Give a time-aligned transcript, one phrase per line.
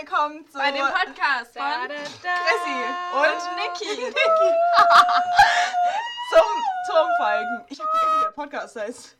[0.00, 2.34] willkommen zu Bei dem Podcast von Da, da, da.
[2.46, 2.78] Chrissy
[3.14, 4.00] und Niki.
[4.00, 4.14] Niki.
[6.30, 6.46] zum
[6.88, 7.64] Turmfalken.
[7.68, 9.18] Ich habe vergessen, wie der Podcast heißt.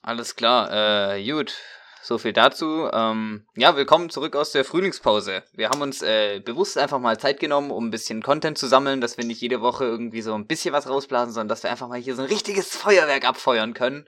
[0.00, 1.54] Alles klar, äh, gut.
[2.02, 2.88] So viel dazu.
[2.90, 5.42] Ähm, ja, willkommen zurück aus der Frühlingspause.
[5.52, 9.02] Wir haben uns äh, bewusst einfach mal Zeit genommen, um ein bisschen Content zu sammeln,
[9.02, 11.88] dass wir nicht jede Woche irgendwie so ein bisschen was rausblasen, sondern dass wir einfach
[11.88, 14.06] mal hier so ein richtiges Feuerwerk abfeuern können.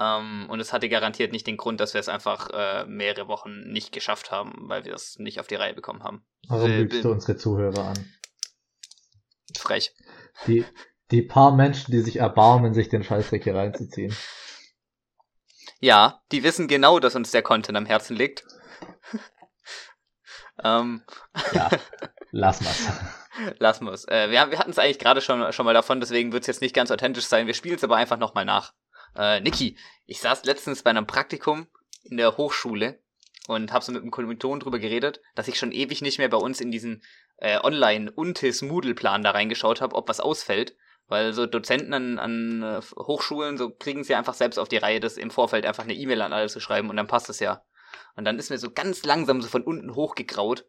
[0.00, 3.70] Ähm, und es hatte garantiert nicht den Grund, dass wir es einfach äh, mehrere Wochen
[3.70, 6.24] nicht geschafft haben, weil wir es nicht auf die Reihe bekommen haben.
[6.46, 8.12] Warum Äh, lügst du unsere Zuhörer an?
[9.56, 9.92] Frech.
[10.46, 10.64] Die,
[11.10, 14.14] die paar Menschen, die sich erbarmen, sich den Scheißdreck hier reinzuziehen.
[15.80, 18.44] Ja, die wissen genau, dass uns der Content am Herzen liegt.
[20.64, 21.02] ähm,
[21.52, 21.70] Ja,
[22.30, 22.88] lass mal's.
[23.58, 24.06] Wir es.
[24.08, 26.60] Äh, wir wir hatten es eigentlich gerade schon, schon mal davon, deswegen wird es jetzt
[26.60, 27.46] nicht ganz authentisch sein.
[27.46, 28.74] Wir spielen es aber einfach nochmal nach.
[29.16, 29.76] Äh, Niki,
[30.06, 31.66] ich saß letztens bei einem Praktikum
[32.04, 33.00] in der Hochschule
[33.46, 36.36] und habe so mit einem Kommilitonen drüber geredet, dass ich schon ewig nicht mehr bei
[36.36, 37.02] uns in diesen
[37.38, 40.76] äh, Online-Untis-Moodle-Plan da reingeschaut habe, ob was ausfällt.
[41.06, 45.00] Weil so Dozenten an, an äh, Hochschulen, so kriegen sie einfach selbst auf die Reihe,
[45.00, 47.64] das im Vorfeld einfach eine E-Mail an alle zu schreiben und dann passt es ja.
[48.14, 50.66] Und dann ist mir so ganz langsam so von unten hochgegraut,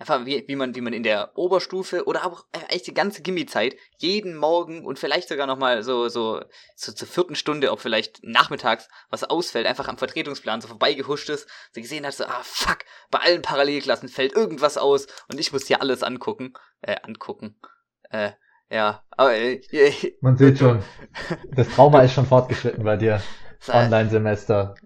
[0.00, 3.76] Einfach wie, wie man, wie man in der Oberstufe oder auch eigentlich die ganze Gimmi-Zeit
[3.98, 6.40] jeden Morgen und vielleicht sogar nochmal so, so,
[6.74, 11.46] so zur vierten Stunde, ob vielleicht nachmittags was ausfällt, einfach am Vertretungsplan so vorbeigehuscht ist,
[11.74, 12.78] so gesehen hat, so, ah, fuck,
[13.10, 17.60] bei allen Parallelklassen fällt irgendwas aus und ich muss hier alles angucken, äh, angucken,
[18.08, 18.30] äh,
[18.70, 20.82] ja, aber, äh, äh, Man sieht schon,
[21.50, 23.20] das Trauma ist schon fortgeschritten bei dir.
[23.68, 24.76] äh, Online-Semester.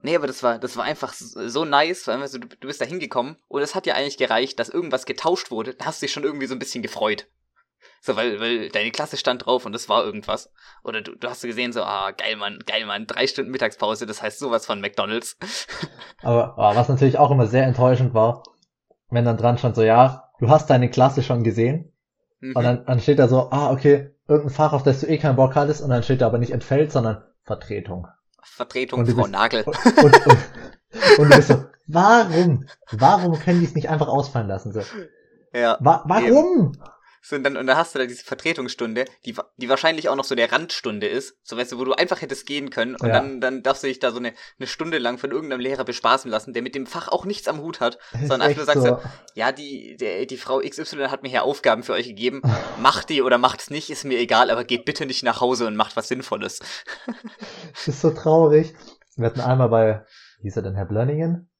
[0.00, 2.84] Nee, aber das war, das war einfach so nice, weil also, du, du bist da
[2.84, 5.74] hingekommen und es hat ja eigentlich gereicht, dass irgendwas getauscht wurde.
[5.74, 7.26] Da hast du dich schon irgendwie so ein bisschen gefreut.
[8.00, 10.52] So, weil, weil deine Klasse stand drauf und das war irgendwas.
[10.84, 14.22] Oder du, du hast gesehen, so, ah, geil, Mann, geil, Mann, drei Stunden Mittagspause, das
[14.22, 15.36] heißt sowas von McDonalds.
[16.22, 18.42] Aber, aber was natürlich auch immer sehr enttäuschend war,
[19.08, 21.92] wenn dann dran stand so, ja, du hast deine Klasse schon gesehen.
[22.40, 22.56] Mhm.
[22.56, 25.36] Und dann, dann steht da so, ah, okay, irgendein Fach, auf das du eh keinen
[25.36, 25.80] Bock hattest.
[25.80, 28.08] Und dann steht da aber nicht entfällt, sondern Vertretung.
[28.42, 29.64] Vertretung, Frau bist- Nagel.
[29.64, 30.38] Und, und, und,
[31.18, 32.66] und du bist so, warum?
[32.92, 34.72] Warum können die es nicht einfach ausfallen lassen?
[34.72, 34.82] So,
[35.52, 35.76] Ja.
[35.80, 36.72] wa warum?
[37.20, 40.24] So, und dann, und dann hast du da diese Vertretungsstunde, die, die wahrscheinlich auch noch
[40.24, 43.14] so der Randstunde ist, so weißt du, wo du einfach hättest gehen können und Ja.
[43.14, 46.30] dann, dann darfst du dich da so eine, eine Stunde lang von irgendeinem Lehrer bespaßen
[46.30, 48.98] lassen, der mit dem Fach auch nichts am Hut hat, sondern einfach nur sagst so,
[49.34, 52.42] ja, die, der, die Frau XY hat mir hier Aufgaben für euch gegeben,
[52.80, 55.76] macht die oder macht's nicht, ist mir egal, aber geht bitte nicht nach Hause und
[55.76, 56.60] macht was Sinnvolles.
[57.72, 58.74] Das ist so traurig.
[59.16, 60.04] Wir hatten einmal bei,
[60.38, 61.50] wie hieß er denn, Herr Blönningen?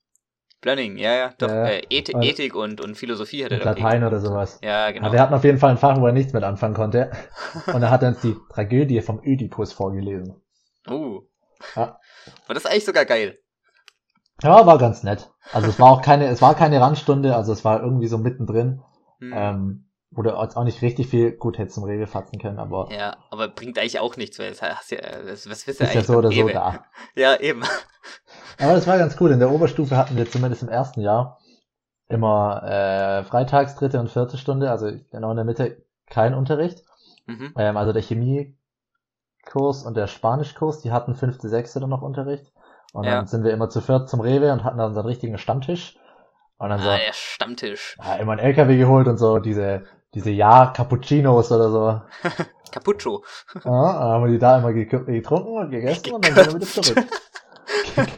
[0.61, 4.03] Blönning, ja, ja, doch, Ja, äh, Ethik, und- Ethik und, und Philosophie hat er Latein
[4.03, 4.59] oder sowas.
[4.63, 5.07] Ja, genau.
[5.07, 7.13] Aber wir hatten auf jeden Fall ein Fach, wo er nichts mit anfangen konnte.
[7.73, 10.43] Und er hat uns die Tragödie vom Ödipus vorgelesen.
[10.89, 11.21] Uh.
[11.77, 11.99] Ja.
[12.49, 13.39] Und das ist eigentlich sogar geil.
[14.43, 15.31] Ja, war ganz nett.
[15.53, 18.83] Also es war auch keine, es war keine Randstunde, also es war irgendwie so mittendrin.
[19.21, 19.33] Hm.
[19.35, 23.17] Ähm, wo du auch nicht richtig viel gut hättest zum Rewe fatzen können, aber Ja,
[23.31, 26.07] aber bringt eigentlich auch nichts, weil es hast ja, was, was willst ist ja eigentlich
[26.07, 26.53] so beim oder so Rewe?
[26.53, 26.85] da.
[27.15, 27.63] Ja, eben.
[28.61, 29.31] Aber das war ganz cool.
[29.33, 31.39] In der Oberstufe hatten wir zumindest im ersten Jahr
[32.09, 36.83] immer äh, freitags dritte und vierte Stunde, also genau in der Mitte kein Unterricht.
[37.27, 37.53] Mhm.
[37.59, 38.55] Ähm, also der Chemiekurs
[39.85, 42.53] und der Spanischkurs, die hatten fünfte, sechste dann noch Unterricht.
[42.95, 43.17] Und Ja.
[43.17, 45.99] dann sind wir immer zu viert zum Rewe und hatten dann unseren richtigen Stammtisch.
[46.57, 47.97] Und dann so, Ah, der Stammtisch.
[48.03, 49.85] ja, immer einen LKW geholt und so diese,
[50.15, 52.03] diese Ja-Cappuccinos oder so.
[52.73, 53.23] Capuccio.
[53.55, 56.55] Ja, dann haben wir die da immer ge getrunken und gegessen und dann sind wir
[56.57, 57.07] wieder zurück.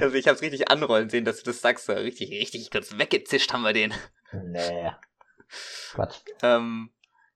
[0.00, 1.88] Also ich hab's richtig anrollen sehen, dass du das sagst.
[1.88, 3.94] Richtig, richtig kurz weggezischt haben wir den.
[4.32, 4.90] Nee.
[5.92, 6.20] Quatsch.
[6.42, 6.90] Ähm,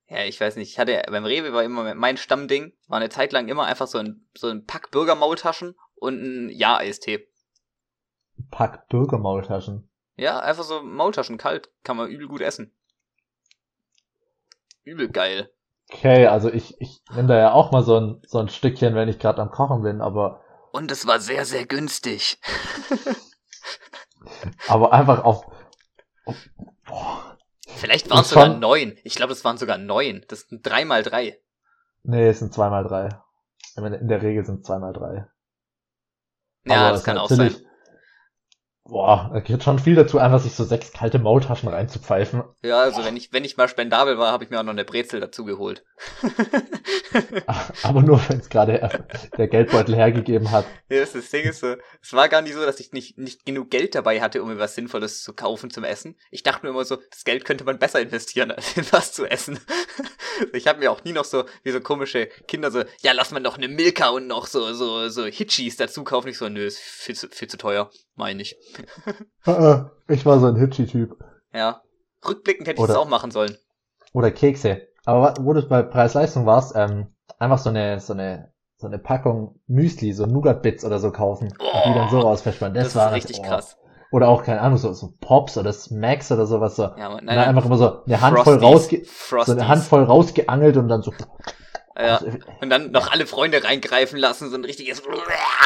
[0.07, 0.71] ja, ich weiß nicht.
[0.71, 3.99] Ich hatte beim Rewe war immer mein Stammding, war eine Zeit lang immer einfach so
[3.99, 7.29] ein, so ein Pack Bürgermaultaschen und ein Ja-Eistee.
[8.51, 9.89] Pack Bürgermaultaschen.
[10.17, 11.71] Ja, einfach so Maultaschen kalt.
[11.83, 12.75] Kann man übel gut essen.
[14.85, 15.51] Übel geil.
[15.91, 19.09] Okay, also ich, ich nehme da ja auch mal so ein, so ein Stückchen, wenn
[19.09, 22.41] ich gerade am Kochen bin, aber, Und es war sehr, sehr günstig.
[24.69, 25.47] aber einfach auf.
[26.25, 26.37] auf
[26.87, 27.37] boah.
[27.77, 28.97] Vielleicht waren es sogar schon- neun.
[29.05, 30.25] Ich glaube, das waren sogar neun.
[30.29, 31.39] Das sind drei mal drei.
[32.03, 33.09] Nee, es sind zweimal drei.
[33.77, 35.27] In der Regel sind es zweimal drei.
[36.65, 37.55] Ja, Aber das es kann auch sein.
[38.87, 42.43] Boah, da gehört schon viel dazu, einfach sich so sechs kalte Maultaschen reinzupfeifen.
[42.63, 44.85] Ja, also wenn ich, wenn ich mal spendabel war, habe ich mir auch noch eine
[44.85, 45.87] Brezel dazu geholt.
[47.83, 49.07] Aber nur, wenn es gerade
[49.39, 50.67] der Geldbeutel hergegeben hat.
[50.91, 53.47] Ja, das, das Ding ist so, es war gar nicht so, dass ich nicht, nicht
[53.47, 56.19] genug Geld dabei hatte, um mir was Sinnvolles zu kaufen zum Essen.
[56.31, 59.25] Ich dachte mir immer so, das Geld könnte man besser investieren, als in was zu
[59.25, 59.59] essen.
[60.53, 63.39] Ich habe mir auch nie noch so, wie so komische Kinder so, ja, lass mal
[63.39, 66.27] noch eine Milka und noch so, so, so Hitchis dazu kaufen.
[66.27, 68.57] Ich so, nö, ist viel zu, viel zu teuer, meine ich.
[70.07, 71.17] Ich war so ein Hitchy-Typ.
[71.55, 71.81] Ja.
[72.27, 73.57] Rückblickend hätte ich Oder- das auch machen sollen.
[74.13, 74.83] Oder Kekse.
[75.07, 79.61] Aber wo du bei Preis-Leistung warst, ähm, einfach so eine, so eine, so eine Packung
[79.67, 81.49] Müsli, so Nougat-Bits oder so kaufen.
[81.49, 82.75] und die dann so rausverspannen.
[82.75, 83.43] Das, Das, war richtig oh.
[83.43, 83.77] krass.
[84.13, 86.85] Oder auch, keine Ahnung, so, so Pops oder Smacks oder sowas so.
[86.85, 89.33] Ja, man, Nein, einfach immer so eine Handvoll Frosties.
[89.33, 91.13] rausge, so eine Handvoll rausgeangelt und dann so.
[91.97, 92.17] Ja.
[92.19, 92.27] Also,
[92.61, 95.03] Und dann noch alle Freunde reingreifen lassen, so ein richtiges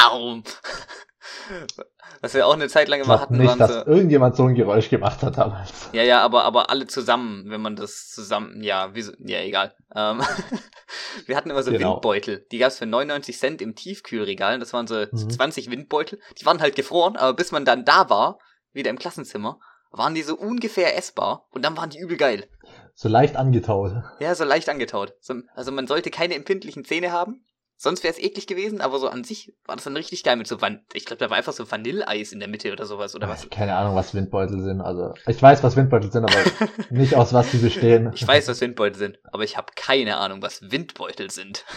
[2.21, 3.85] Was wir auch eine Zeit lang immer hatten, nicht, waren dass so.
[3.85, 5.89] irgendjemand so ein Geräusch gemacht hat damals.
[5.93, 9.73] Ja, ja, aber, aber alle zusammen, wenn man das zusammen, ja, wieso, ja, egal.
[9.95, 10.21] Ähm,
[11.25, 11.93] wir hatten immer so Genau.
[11.93, 12.45] Windbeutel.
[12.51, 14.59] Die gab's für 99 Cent im Tiefkühlregal.
[14.59, 15.29] Das waren so Mhm.
[15.29, 16.19] 20 Windbeutel.
[16.39, 18.39] Die waren halt gefroren, aber bis man dann da war,
[18.73, 19.59] wieder im Klassenzimmer,
[19.91, 22.47] waren die so ungefähr essbar und dann waren die übel geil.
[22.93, 23.93] So leicht angetaut.
[24.19, 25.13] Ja, so leicht angetaut.
[25.21, 27.45] So, also man sollte keine empfindlichen Zähne haben.
[27.81, 30.47] Sonst wäre es eklig gewesen, aber so an sich war das dann richtig geil mit
[30.47, 33.29] so Van ich glaube, da war einfach so Vanilleeis in der Mitte oder sowas oder
[33.29, 33.49] was.
[33.49, 34.81] Keine Ahnung, was Windbeutel sind.
[34.81, 36.43] Also, ich weiß, was Windbeutel sind, aber
[36.89, 38.11] nicht aus was die bestehen.
[38.13, 41.65] Ich weiß, was Windbeutel sind, aber ich habe keine Ahnung, was Windbeutel sind.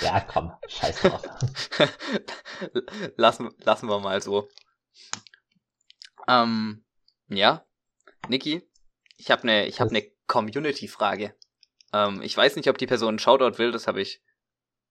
[0.00, 1.22] Ja, komm, scheiß drauf.
[3.16, 4.48] lassen, lassen wir mal so.
[6.26, 6.82] Ähm,
[7.28, 7.66] ja,
[8.28, 8.62] Niki,
[9.18, 9.98] ich habe eine, ich habe Was?
[9.98, 11.34] eine Community-Frage.
[11.92, 14.22] Ähm, ich weiß nicht, ob die Person einen Shoutout will, das habe ich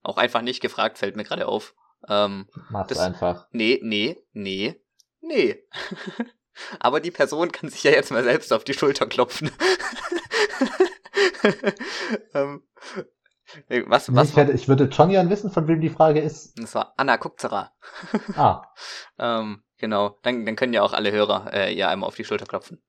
[0.03, 1.73] auch einfach nicht gefragt, fällt mir gerade auf.
[2.07, 3.47] Ähm, Mach's Das- einfach.
[3.51, 4.81] nee, nee, nee,
[5.21, 5.63] nee.
[6.79, 9.51] Aber die Person kann sich ja jetzt mal selbst auf die Schulter klopfen.
[12.33, 12.63] ähm,
[13.87, 16.57] was, Nee, was ich, hätte, ich würde schon gern wissen, von wem die Frage ist.
[16.59, 17.73] das war Anna Kupzerer.
[18.35, 18.63] Ah,
[19.17, 22.45] Ähm, genau, dann, dann können ja auch alle Hörer äh, ihr einmal auf die Schulter
[22.45, 22.81] klopfen.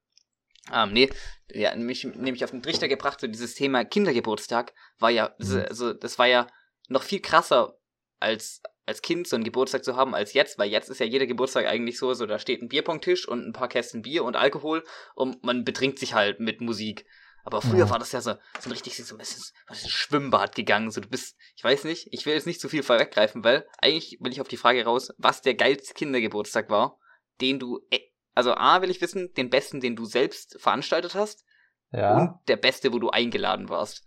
[0.73, 1.11] Ähm, nee,
[1.51, 5.45] ja, mich nämlich auf den Trichter gebracht, so dieses Thema Kindergeburtstag war ja, Mhm.
[5.45, 6.47] so, also das war ja
[6.91, 7.79] noch viel krasser
[8.19, 11.27] als als Kind so einen Geburtstag zu haben als jetzt, weil jetzt ist ja jeder
[11.27, 14.85] Geburtstag eigentlich so, so da steht ein Bierpongtisch und ein paar Kästen Bier und Alkohol
[15.15, 17.07] und man betrinkt sich halt mit Musik.
[17.45, 17.91] Aber früher Ja.
[17.91, 20.91] war das ja so, so ein richtig so ein bisschen Schwimmbad gegangen.
[20.91, 24.19] So, du bist, ich weiß nicht, ich will jetzt nicht zu viel vorweggreifen, weil eigentlich
[24.21, 26.99] will ich auf die Frage raus, was der geilste Kindergeburtstag war,
[27.41, 28.01] den du, äh,
[28.35, 31.45] also A will ich wissen, den besten, den du selbst veranstaltet hast
[31.93, 32.17] ja.
[32.17, 34.05] und der beste, wo du eingeladen warst.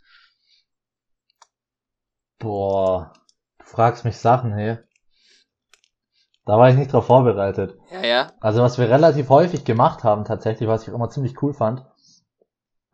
[2.44, 3.14] Boah,
[3.58, 4.78] du fragst mich Sachen, hey.
[6.46, 7.78] Da war ich nicht drauf vorbereitet.
[7.90, 8.32] Ja, ja.
[8.42, 11.86] Also was wir relativ häufig gemacht haben, tatsächlich, was ich auch immer ziemlich cool fand,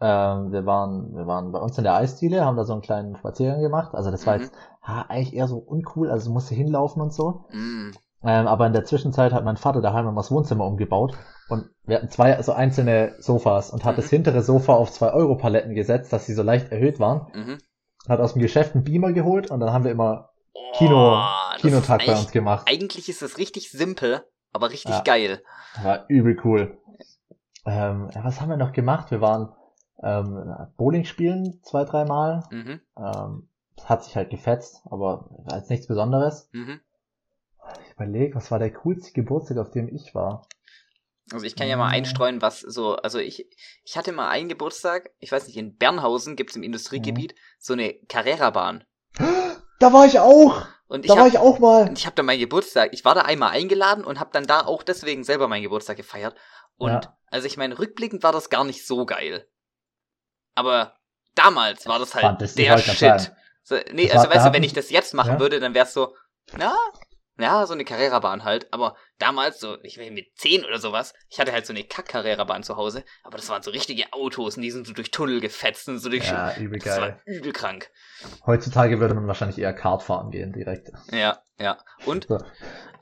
[0.01, 3.15] ähm, wir waren, wir waren bei uns in der Eisdiele, haben da so einen kleinen
[3.17, 3.95] Spaziergang gemacht.
[3.95, 4.41] Also das war Mhm.
[4.41, 4.53] jetzt
[4.83, 7.45] ha, eigentlich eher so uncool, also musste hinlaufen und so.
[7.51, 7.91] Mm.
[8.23, 11.17] Ähm, aber in der Zwischenzeit hat mein Vater daheim immer das Wohnzimmer umgebaut
[11.49, 14.01] und wir hatten zwei so einzelne Sofas und hat Mhm.
[14.01, 17.27] das hintere Sofa auf zwei Euro Paletten gesetzt, dass sie so leicht erhöht waren.
[18.09, 20.29] Hat aus dem Geschäft einen Beamer geholt und dann haben wir immer
[20.77, 22.67] Kino, Oh, Kinotag bei uns gemacht.
[22.69, 25.01] Eigentlich ist das richtig simpel, aber richtig Ja.
[25.01, 25.43] geil.
[25.83, 26.77] War übel cool.
[27.65, 29.11] Ähm, was haben wir noch gemacht?
[29.11, 29.53] Wir waren
[30.01, 32.43] ähm, Bowling spielen zwei, dreimal.
[32.51, 32.81] Mhm.
[32.97, 33.49] Ähm,
[33.85, 36.49] hat sich halt gefetzt, aber war jetzt nichts Besonderes.
[36.51, 36.79] Mhm.
[37.85, 40.47] Ich überlege, was war der coolste Geburtstag, auf dem ich war?
[41.31, 41.93] Also ich kann ja mal Mhm.
[41.93, 43.45] einstreuen, was so, also ich,
[43.83, 47.37] ich hatte mal einen Geburtstag, ich weiß nicht, in Bernhausen gibt's im Industriegebiet Mhm.
[47.59, 48.83] so eine Carrera-Bahn.
[49.79, 50.65] Da war ich auch!
[50.87, 51.87] Und ich Da war hab, ich auch mal!
[51.87, 54.61] und ich habe da meinen Geburtstag, ich war da einmal eingeladen und habe dann da
[54.65, 56.35] auch deswegen selber meinen Geburtstag gefeiert.
[56.77, 57.17] Und Ja.
[57.27, 59.47] also ich meine, rückblickend war das gar nicht so geil.
[60.55, 60.95] Aber
[61.35, 63.31] damals war das halt der Shit.
[63.63, 65.39] So, nee, Das also war- weißt du, wenn ich- ich das jetzt machen Ja.
[65.39, 66.15] würde, dann wär's so,
[66.57, 66.75] na,
[67.39, 68.71] ja, so eine Carrera-Bahn halt.
[68.71, 72.63] Aber damals, so, ich weiß mit 10 oder sowas, ich hatte halt so eine Kack-Carrera-Bahn
[72.63, 75.87] zu Hause, aber das waren so richtige Autos und die sind so durch Tunnel gefetzt
[75.87, 76.27] und so durch.
[76.27, 77.21] Ja, übel das war geil.
[77.25, 77.89] übel krank.
[78.45, 80.89] Heutzutage würde man wahrscheinlich eher Kart fahren gehen direkt.
[81.11, 81.77] Ja, ja.
[82.05, 82.37] Und So.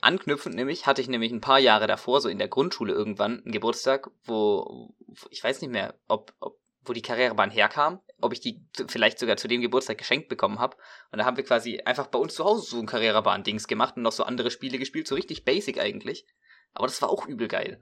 [0.01, 3.51] anknüpfend nämlich hatte ich nämlich ein paar Jahre davor, so in der Grundschule irgendwann, einen
[3.51, 4.93] Geburtstag, wo,
[5.29, 9.37] ich weiß nicht mehr, ob, ob wo die Carrera-Bahn herkam, ob ich die vielleicht sogar
[9.37, 10.77] zu dem Geburtstag geschenkt bekommen habe.
[11.11, 14.03] Und da haben wir quasi einfach bei uns zu Hause so ein Carrera-Bahn-Dings gemacht und
[14.03, 16.25] noch so andere Spiele gespielt, so richtig basic eigentlich.
[16.73, 17.81] Aber das war auch übel geil.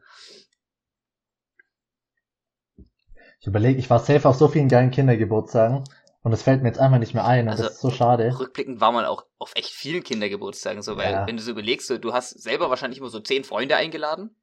[3.39, 5.83] Ich überlege, ich war safe auf so vielen geilen Kindergeburtstagen.
[6.23, 8.35] Und das fällt mir jetzt einfach nicht mehr ein Also, das ist so schade.
[8.39, 11.27] Rückblickend war man auch auf echt vielen Kindergeburtstagen so, weil Ja.
[11.27, 14.35] wenn du so überlegst, so, du hast selber wahrscheinlich immer so zehn Freunde eingeladen.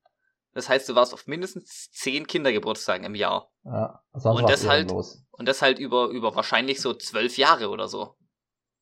[0.55, 3.51] Das heißt, du warst auf mindestens zehn Kindergeburtstagen im Jahr.
[3.65, 5.25] Ja, Und das halt- ehrenlos.
[5.31, 8.17] Und das halt über, über wahrscheinlich so zwölf Jahre oder so.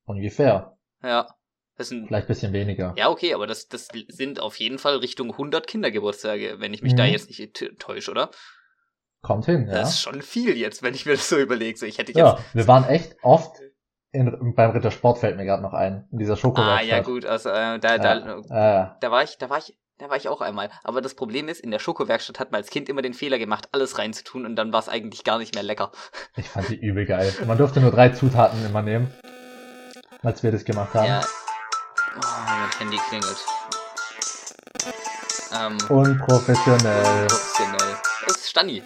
[0.05, 0.77] Ungefähr.
[1.03, 1.29] Ja.
[1.77, 2.93] Das sind, Vielleicht ein bisschen weniger.
[2.99, 6.95] ja, okay, aber das, das sind auf jeden Fall Richtung 100 Kindergeburtstage, wenn ich mich
[6.95, 7.13] da Mhm.
[7.13, 8.31] jetzt nicht täusche, oder?
[9.23, 9.75] Kommt hin, ja.
[9.75, 11.79] Das ist schon viel jetzt, wenn ich mir das so überlege.
[11.79, 12.19] So, ich hätte jetzt.
[12.19, 13.57] Ja, wir waren echt oft
[14.13, 16.87] in, beim Rittersport fällt mir gerade noch ein, in dieser ah, Schokowerkstatt.
[16.89, 20.17] ja, gut, also äh, da, da, Ja, da war ich, da war ich, da war
[20.17, 20.71] ich auch einmal.
[20.83, 23.69] Aber das Problem ist, in der Schokowerkstatt hat man als Kind immer den Fehler gemacht,
[23.73, 25.93] alles reinzutun und dann war es eigentlich gar nicht mehr lecker.
[26.37, 27.33] ich fand die übel geil.
[27.47, 29.13] Man durfte nur drei Zutaten immer nehmen,
[30.23, 31.07] als wir das gemacht haben.
[31.07, 31.21] Ja.
[32.17, 33.45] Oh, mein Handy klingelt.
[35.53, 37.27] Ähm, Unprofessionell.
[37.27, 37.97] professionell.
[38.27, 38.83] Das ist Stani.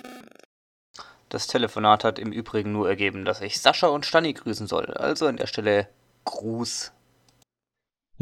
[1.29, 4.87] Das Telefonat hat im Übrigen nur ergeben, dass ich Sascha und Stani grüßen soll.
[4.95, 5.89] Also an der Stelle
[6.25, 6.93] Gruß.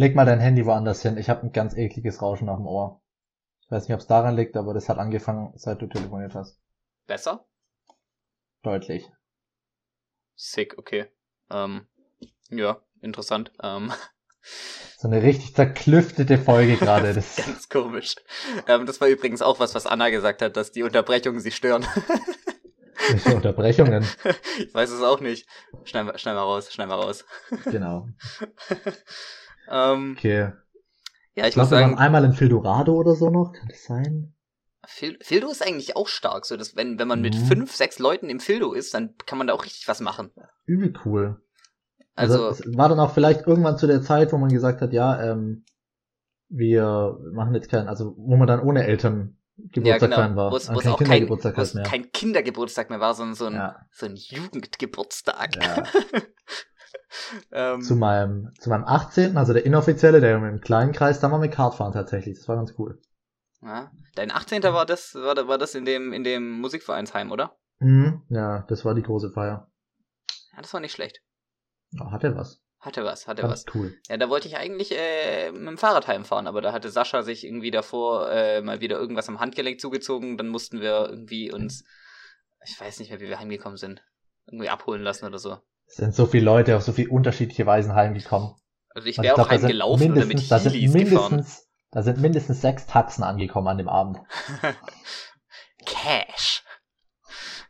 [0.02, 1.16] Leg mal dein Handy woanders hin.
[1.16, 3.00] Ich habe ein ganz ekliges Rauschen auf dem Ohr.
[3.60, 6.58] Ich weiß nicht, ob es daran liegt, aber das hat angefangen, seit du telefoniert hast.
[7.06, 7.46] Besser?
[8.64, 9.08] Deutlich.
[10.34, 11.06] Sick, okay.
[11.52, 11.86] Ähm,
[12.50, 13.52] ja, interessant.
[13.62, 13.92] Ähm,
[14.96, 17.14] So eine richtig zerklüftete Folge gerade.
[17.14, 18.16] Das ganz komisch.
[18.66, 21.86] Ähm, das war übrigens auch was, was Anna gesagt hat, dass die Unterbrechungen sie stören.
[23.08, 24.04] Welche Unterbrechungen.
[24.58, 25.46] ich weiß es auch nicht.
[25.84, 27.24] Schneiden wir, schneiden wir raus, schneiden wir raus.
[27.66, 28.08] Genau.
[29.68, 30.52] ähm, Okay.
[31.34, 33.52] ja, ich Ich glaube, wir waren einmal in Fildorado oder so noch.
[33.52, 34.34] Kann das sein?
[34.84, 36.44] Fil Fildo ist eigentlich auch stark.
[36.44, 37.44] So, dass wenn, wenn man mit Mhm.
[37.46, 40.32] fünf, sechs Leuten im Fildo ist, dann kann man da auch richtig was machen.
[40.66, 41.40] Übel cool.
[42.14, 44.92] Also, Also, es war dann auch vielleicht irgendwann zu der Zeit, wo man gesagt hat,
[44.92, 45.64] ja, ähm,
[46.48, 50.16] wir machen jetzt keinen, also wo man dann ohne Eltern ja, Geburtstag genau.
[50.16, 50.50] feiern war.
[50.52, 51.84] Wo es Und wo es kein auch kein, Kindergeburtstag wo es mehr.
[51.84, 55.56] kein Kindergeburtstag mehr war, sondern so ein, ja, so ein Jugendgeburtstag.
[55.56, 55.82] ja.
[57.52, 61.42] ähm, zu meinem, zu meinem 18., also der inoffizielle, der im kleinen Kreis, da waren
[61.42, 62.38] wir Kartfahren tatsächlich.
[62.38, 63.00] Das war ganz cool.
[63.62, 63.90] ja.
[64.14, 64.62] Dein 18.
[64.62, 67.56] war das, war, war das in dem, in dem Musikvereinsheim, oder?
[67.78, 68.22] Mhm.
[68.28, 69.70] Ja, das war die große Feier.
[70.52, 71.22] Ja, das war nicht schlecht.
[71.92, 72.60] Ja, hatte was.
[72.78, 73.74] Hatte was, hatte Ganz was.
[73.74, 73.94] cool.
[74.08, 77.44] Ja, da wollte ich eigentlich äh, mit dem Fahrrad heimfahren, aber da hatte Sascha sich
[77.44, 80.36] irgendwie davor äh, mal wieder irgendwas am Handgelenk zugezogen.
[80.36, 81.84] Dann mussten wir irgendwie uns,
[82.66, 84.02] ich weiß nicht mehr, wie wir heimgekommen sind,
[84.46, 85.58] irgendwie abholen lassen oder so.
[85.92, 88.54] Es sind so viele Leute auf so viele unterschiedliche Weisen heimgekommen.
[88.94, 90.92] Also ich Und wäre auch glaub, heimgelaufen oder mit da sind gefahren.
[90.92, 94.18] mindestens, da sind mindestens sechs Taxen angekommen an dem Abend.
[95.84, 96.64] Cash.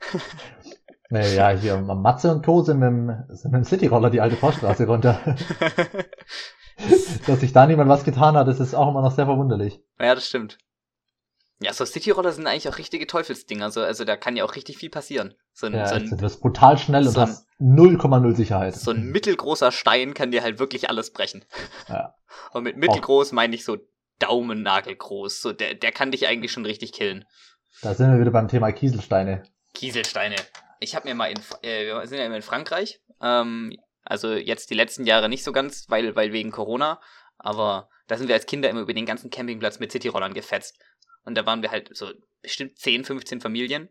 [1.14, 2.62] Nee, ja, hier Matze und Co.
[2.62, 5.20] sind mit dem, sind mit dem Cityroller die alte Poststraße runter.
[7.26, 9.82] Dass sich da niemand was getan hat, das ist auch immer noch sehr verwunderlich.
[10.00, 10.56] ja, das stimmt.
[11.62, 13.70] Ja, so Cityroller sind eigentlich auch richtige Teufelsdinger.
[13.70, 15.34] So, also da kann ja auch richtig viel passieren.
[15.52, 18.34] So ein, Ja, so also ein, du wirst brutal schnell und so ein- hast 0,0
[18.34, 18.74] Sicherheit.
[18.74, 21.44] so ein mittelgroßer Stein kann dir halt wirklich alles brechen.
[21.88, 22.14] Ja.
[22.52, 23.76] Und mit mittelgroß meine ich so
[24.18, 25.40] Daumennagelgroß.
[25.40, 27.24] So, der, der kann dich eigentlich schon richtig killen.
[27.82, 29.42] Da sind wir wieder beim Thema Kieselsteine.
[29.74, 30.36] Kieselsteine.
[30.80, 33.00] Ich habe mir mal in, äh, wir sind ja immer in Frankreich.
[33.20, 37.00] Ähm, also jetzt die letzten Jahre nicht so ganz, weil, weil wegen Corona.
[37.38, 40.78] Aber da sind wir als Kinder immer über den ganzen Campingplatz mit Cityrollern gefetzt.
[41.24, 42.10] Und da waren wir halt so
[42.42, 43.88] bestimmt 10, 15 Familien.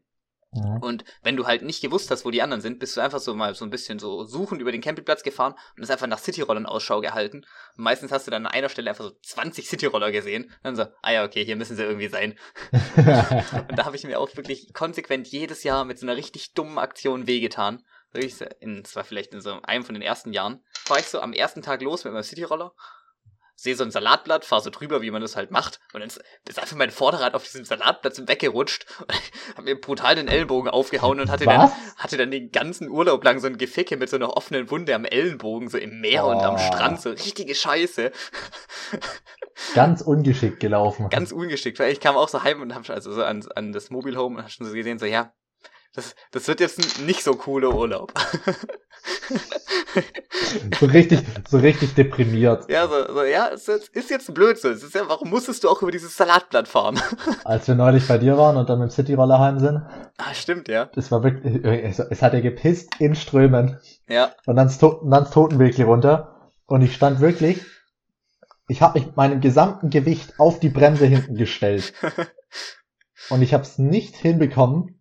[0.54, 0.78] Mhm.
[0.78, 3.34] Und wenn du halt nicht gewusst hast, wo die anderen sind, bist du einfach so
[3.34, 6.66] mal so ein bisschen so suchend über den Campingplatz gefahren und hast einfach nach Cityrollern
[6.66, 7.46] Ausschau gehalten.
[7.78, 10.46] Und meistens hast du dann an einer Stelle einfach so 20 Cityroller gesehen.
[10.46, 12.38] Und dann so, ah ja, okay, hier müssen sie irgendwie sein.
[12.72, 16.78] Und da habe ich mir auch wirklich konsequent jedes Jahr mit so einer richtig dummen
[16.78, 17.84] Aktion wehgetan.
[18.60, 21.32] In, das war vielleicht in so einem von den ersten Jahren, fahre ich so am
[21.32, 22.74] ersten Tag los mit meinem Cityroller,
[23.62, 26.22] sehe so ein Salatblatt, fahre so drüber, wie man das halt macht, und dann ist,
[26.60, 29.14] einfach mein Vorderrad auf diesem Salatblatt so weggerutscht und
[29.58, 33.40] habe mir brutal den Ellenbogen aufgehauen und hatte dann, hatte dann den ganzen Urlaub lang
[33.40, 36.56] so ein Geficke mit so einer offenen Wunde am Ellenbogen, so im Meer und am
[36.56, 36.58] Oh.
[36.58, 38.12] Strand, so richtige Scheiße.
[39.76, 41.10] Ganz ungeschickt gelaufen.
[41.10, 43.72] ganz ungeschickt, weil ich kam auch so heim und hab schon also so an, an
[43.74, 45.34] das Mobile Home und hab schon so gesehen, so ja,
[45.94, 48.14] das, das wird jetzt ein nicht so cooler Urlaub.
[50.80, 52.70] so richtig, so richtig deprimiert.
[52.70, 54.70] ja, so, so ja, es ist, ist jetzt blöd so.
[54.70, 57.00] Es ist ja, warum musstest du auch über dieses Salatblatt fahren?
[57.44, 59.82] Als wir neulich bei dir waren und dann mit dem Cityroller heim sind,
[60.18, 60.90] ah, stimmt, ja.
[60.94, 63.80] das war wirklich, es, es hat ja gepisst in Strömen.
[64.08, 66.52] Ja, und dann to dann Totenwegli runter.
[66.66, 67.62] Und ich stand wirklich,
[68.68, 71.94] ich habe mich mit meinem gesamten Gewicht auf die Bremse hinten gestellt.
[73.30, 75.01] Und ich habe es nicht hinbekommen,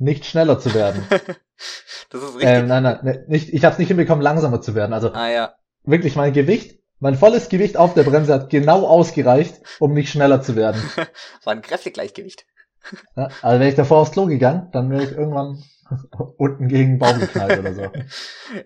[0.00, 1.06] nicht schneller zu werden.
[2.10, 2.48] das ist richtig.
[2.48, 4.92] ähm, nein, nein, ne, nicht, ich habe es nicht hinbekommen, langsamer zu werden.
[4.92, 5.54] Also ah ja,
[5.84, 10.42] wirklich mein Gewicht, mein volles Gewicht auf der Bremse hat genau ausgereicht, um nicht schneller
[10.42, 10.82] zu werden.
[11.44, 12.46] war ein Kräftegleichgewicht.
[13.14, 15.62] Ja, also wäre ich davor aufs Klo gegangen, dann wäre ich irgendwann
[16.36, 17.90] unten gegen Baum geknallt oder so.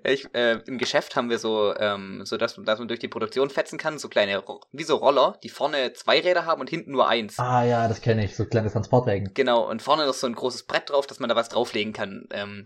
[0.03, 3.51] Ich, äh, Im Geschäft haben wir so, ähm, so dass, dass man durch die Produktion
[3.51, 7.09] fetzen kann, so kleine, wie so Roller, die vorne zwei Räder haben und hinten nur
[7.09, 7.39] eins.
[7.39, 9.33] Ah ja, das kenne ich, so kleine Transportwagen.
[9.35, 12.27] Genau, und vorne ist so ein großes Brett drauf, dass man da was drauflegen kann.
[12.31, 12.65] Ähm,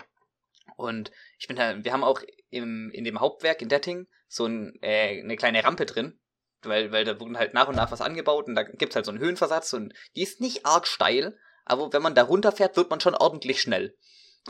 [0.77, 4.79] und ich bin da, wir haben auch im, in dem Hauptwerk in Detting so ein,
[4.81, 6.19] äh, eine kleine Rampe drin,
[6.63, 9.11] weil, weil da wurden halt nach und nach was angebaut und da gibt's halt so
[9.11, 13.01] einen Höhenversatz und die ist nicht arg steil, aber wenn man da runterfährt, wird man
[13.01, 13.97] schon ordentlich schnell.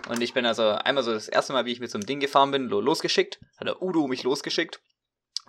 [0.08, 2.20] Und ich bin also einmal so das erste Mal, wie ich mit so einem Ding
[2.20, 4.80] gefahren bin, lo- losgeschickt, hat der Udo mich losgeschickt.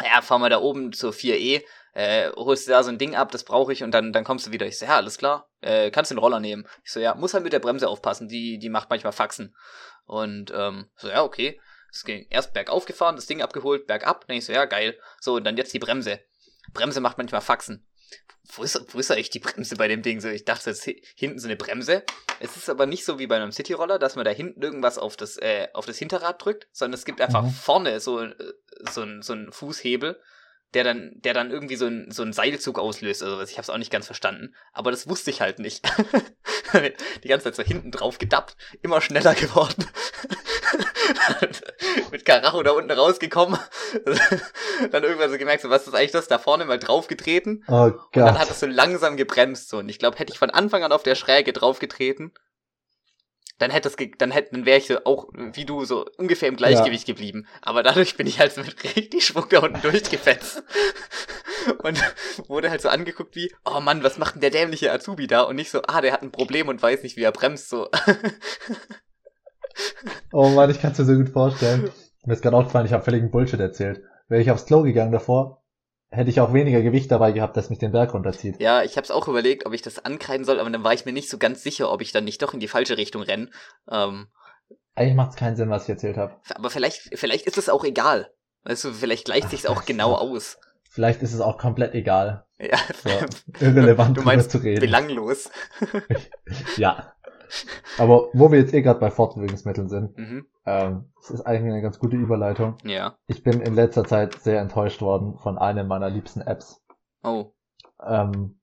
[0.03, 1.61] Ja, fahr mal da oben zur 4E,
[1.93, 4.47] äh, holst du da so ein Ding ab, das brauche ich und dann, dann kommst
[4.47, 4.65] du wieder.
[4.65, 6.65] Ich so, ja, alles klar, äh, kannst den Roller nehmen.
[6.85, 9.55] Ich so, ja, muss halt mit der Bremse aufpassen, die, die macht manchmal Faxen.
[10.05, 11.59] Und ähm, so, ja, okay.
[11.91, 14.25] Es ging erst bergauf gefahren, das Ding abgeholt, bergab.
[14.27, 14.97] Dann ich so, ja, geil.
[15.19, 16.21] So, und dann jetzt die Bremse.
[16.71, 17.88] Bremse macht manchmal Faxen.
[18.53, 20.19] Wo ist, wo ist eigentlich die Bremse bei dem Ding?
[20.21, 22.03] So, ich dachte, jetzt hi- hinten so eine Bremse.
[22.39, 25.15] Es ist aber nicht so wie bei einem Cityroller, dass man da hinten irgendwas auf
[25.17, 27.51] das, äh, auf das Hinterrad drückt, sondern es gibt einfach Mhm.
[27.51, 28.33] vorne so, äh,
[28.91, 30.19] so, ein, so einen Fußhebel,
[30.73, 33.21] der dann, der dann irgendwie so ein, so einen Seilzug auslöst.
[33.23, 34.55] Also ich habe es auch nicht ganz verstanden.
[34.73, 35.83] Aber das wusste ich halt nicht.
[37.23, 39.85] Die ganze Zeit so hinten drauf gedappt, immer schneller geworden.
[42.11, 43.59] Mit Karacho da unten rausgekommen.
[44.91, 46.27] dann irgendwann so gemerkt, so, was ist eigentlich das?
[46.27, 47.63] Da vorne mal draufgetreten.
[47.67, 48.51] Oh Und dann hat Gott.
[48.51, 49.77] es so langsam gebremst so.
[49.79, 52.33] Und ich glaube, hätte ich von Anfang an auf der Schräge draufgetreten,
[53.59, 56.55] dann hätte es, dann hätte, dann wäre ich so auch wie du so ungefähr im
[56.55, 57.45] Gleichgewicht geblieben.
[57.61, 60.63] Aber dadurch bin ich halt so mit richtig Schwung da unten durchgefetzt.
[61.83, 61.99] Und
[62.47, 65.41] wurde halt so angeguckt wie, oh Mann, was macht denn der dämliche Azubi da?
[65.41, 67.89] Und nicht so, ah, der hat ein Problem und weiß nicht, wie er bremst, so.
[70.31, 71.89] Oh Mann, ich kann es mir so gut vorstellen.
[72.25, 74.01] Mir ist gerade aufgefallen, ich habe völligen Bullshit erzählt.
[74.27, 75.63] Wäre ich aufs Klo gegangen davor,
[76.11, 78.59] hätte ich auch weniger Gewicht dabei gehabt, das mich den Berg runterzieht.
[78.59, 81.13] Ja, ich hab's auch überlegt, ob ich das ankreiden soll, aber dann war ich mir
[81.13, 83.49] nicht so ganz sicher, ob ich dann nicht doch in die falsche Richtung renne.
[83.89, 84.27] Ähm,
[84.95, 86.33] Eigentlich macht es keinen Sinn, was ich erzählt habe.
[86.53, 88.29] aber vielleicht, vielleicht ist es auch egal.
[88.63, 90.57] Weißt du, vielleicht gleicht sich's auch genau aus.
[90.91, 92.45] Vielleicht ist es auch komplett egal.
[92.59, 93.09] Ja, So,
[93.65, 94.81] irrelevant du meinst zu reden.
[94.81, 95.49] belanglos.
[96.77, 97.13] Ja.
[97.97, 100.45] Aber wo wir jetzt eh gerade bei Fortbewegungsmitteln sind, Mhm.
[100.65, 102.77] ähm, es ist eigentlich eine ganz gute Überleitung.
[102.83, 103.15] Ja.
[103.27, 106.81] Ich bin in letzter Zeit sehr enttäuscht worden von einer meiner liebsten Apps.
[107.23, 107.51] Oh.
[108.05, 108.59] Ähm,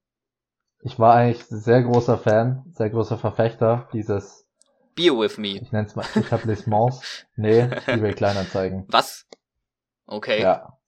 [0.80, 4.46] ich war eigentlich sehr großer Fan, sehr großer Verfechter dieses,
[4.94, 5.58] Bio with me.
[5.60, 7.26] ich nenne es mal Etablissements.
[7.36, 8.86] Nee, eBay Kleinanzeigen.
[8.88, 9.26] Was?
[10.06, 10.40] Okay.
[10.40, 10.78] Ja.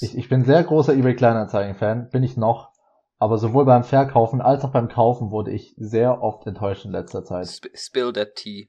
[0.00, 2.72] Ich, ich bin sehr großer eBay Kleinanzeigen-Fan, bin ich noch.
[3.18, 7.24] Aber sowohl beim Verkaufen als auch beim Kaufen wurde ich sehr oft enttäuscht in letzter
[7.24, 7.46] Zeit.
[7.50, 8.68] Sp spill that tea.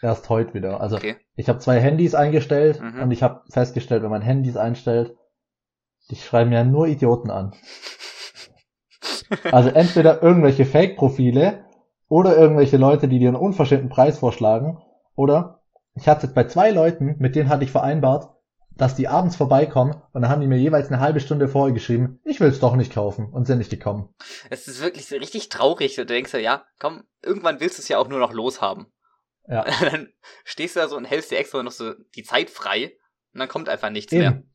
[0.00, 0.80] Erst heute wieder.
[0.80, 1.16] Also Okay.
[1.36, 3.02] ich habe zwei Handys eingestellt Mhm.
[3.02, 5.14] und ich habe festgestellt, wenn man Handys einstellt,
[6.10, 7.54] die schreiben ja nur Idioten an.
[9.52, 11.64] Also entweder irgendwelche Fake-Profile
[12.08, 14.82] oder irgendwelche Leute, die dir einen unverschämten Preis vorschlagen.
[15.16, 15.60] Oder
[15.94, 18.33] ich hatte bei zwei Leuten, mit denen hatte ich vereinbart,
[18.76, 22.20] dass die abends vorbeikommen und dann haben die mir jeweils eine halbe Stunde vorher geschrieben,
[22.24, 24.08] ich will es doch nicht kaufen und sind nicht gekommen.
[24.50, 25.94] Es ist wirklich so richtig traurig.
[25.94, 28.86] Du denkst ja, ja, komm, irgendwann willst du es ja auch nur noch loshaben.
[29.46, 29.64] Ja.
[29.80, 30.08] Dann
[30.44, 32.96] stehst du da so und hältst dir extra noch so die Zeit frei
[33.32, 34.30] und dann kommt einfach nichts mehr.
[34.30, 34.50] Eben.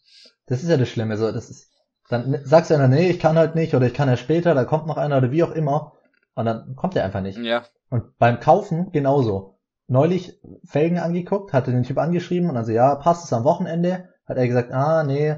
[0.47, 1.17] Das ist ja das Schlimme.
[1.17, 1.69] So, das ist,
[2.09, 4.65] dann sagst du einer, nee, ich kann halt nicht oder ich kann ja später, da
[4.65, 5.93] kommt noch einer oder wie auch immer.
[6.33, 7.37] Und dann kommt er einfach nicht.
[7.37, 7.65] Ja.
[7.89, 9.58] Und beim Kaufen genauso.
[9.89, 14.09] Neulich Felgen angeguckt, hatte den Typ angeschrieben und dann so, ja, passt es am Wochenende?
[14.27, 15.35] Hat er gesagt, ah, nee,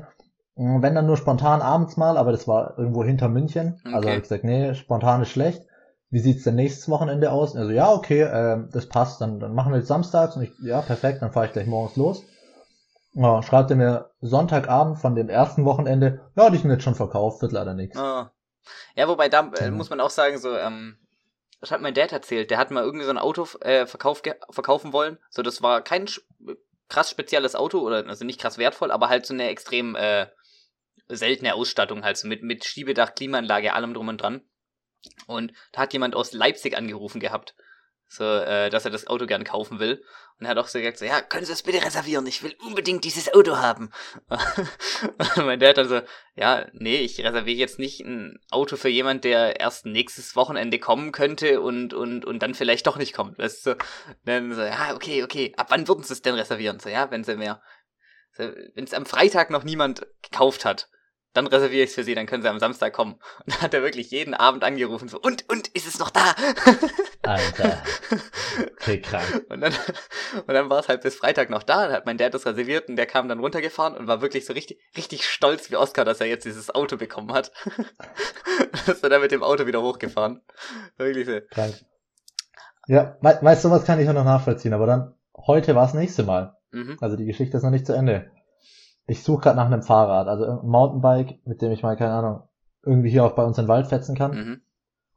[0.56, 3.80] mh, wenn dann nur spontan abends mal, aber das war irgendwo hinter München.
[3.86, 4.08] Also Okay.
[4.10, 5.66] habe ich gesagt, nee, spontan ist schlecht.
[6.10, 7.56] Wie sieht's denn nächstes Wochenende aus?
[7.56, 10.82] Also ja, okay, ähm, das passt, dann, dann machen wir jetzt samstags und ich, ja,
[10.82, 12.24] perfekt, dann fahre ich gleich morgens los.
[13.14, 17.42] Ja, schreibt er mir Sonntagabend von dem ersten Wochenende, ja, die sind jetzt schon verkauft,
[17.42, 17.98] wird leider nichts.
[17.98, 18.32] Ah.
[18.96, 19.78] Ja, wobei da äh, Mhm.
[19.78, 20.98] muss man auch sagen, so, ähm,
[21.62, 24.94] das hat mein Dad erzählt, der hat mal irgendwie so ein Auto äh, verkauf, verkaufen
[24.94, 25.20] wollen.
[25.30, 26.10] So, das war kein
[26.90, 30.28] krass spezielles Auto oder also nicht krass wertvoll, aber halt so eine extrem äh,
[31.08, 34.42] seltene Ausstattung, halt so mit, mit Schiebedach, Klimaanlage, allem drum und dran.
[35.28, 37.56] Und da hat jemand aus Leipzig angerufen gehabt,
[38.12, 40.04] so, äh, dass er das Auto gern kaufen will.
[40.38, 42.28] Und er hat auch so gesagt, so, ja, können Sie das bitte reservieren?
[42.28, 43.90] Ich will unbedingt dieses Auto haben.
[44.28, 46.02] und mein Dad dann so,
[46.36, 51.14] ja, nee, ich reserviere jetzt nicht ein Auto für jemand, der erst nächstes Wochenende kommen
[51.14, 53.40] könnte und, und, und dann vielleicht doch nicht kommt.
[53.40, 53.78] Weißt du, so,
[54.26, 56.82] dann so, ja, okay, okay, ab wann würden Sie es denn reservieren?
[56.82, 57.62] So, ja, wenn Sie mehr,
[58.34, 60.90] so, wenn es am Freitag noch niemand gekauft hat,
[61.34, 63.14] dann reserviere ich es für Sie, dann können Sie am Samstag kommen.
[63.14, 66.36] Und dann hat er wirklich jeden Abend angerufen, so, und, und, ist es noch da?
[67.24, 67.82] Alter.
[69.04, 69.46] Krank.
[69.50, 69.74] Und dann,
[70.48, 72.90] und dann war es halt bis Freitag noch da, dann hat mein Dad das reserviert
[72.90, 76.20] und der kam dann runtergefahren und war wirklich so richtig, richtig stolz wie Oscar, dass
[76.20, 77.52] er jetzt dieses Auto bekommen hat.
[78.88, 80.42] ist er dann mit dem Auto wieder hochgefahren.
[80.98, 81.40] Wirklich so.
[81.50, 81.76] Krank.
[82.88, 85.94] Ja, we weißt du, was kann ich auch noch nachvollziehen, aber dann, heute war das
[85.94, 86.58] nächste Mal.
[86.72, 86.98] Mhm.
[87.00, 88.32] Also die Geschichte ist noch nicht zu Ende.
[89.08, 92.44] Ich suche gerade nach einem Fahrrad, also ein Mountainbike, mit dem ich mal, keine Ahnung,
[92.84, 94.32] irgendwie hier auch bei uns in den Wald fetzen kann.
[94.32, 94.62] Mhm.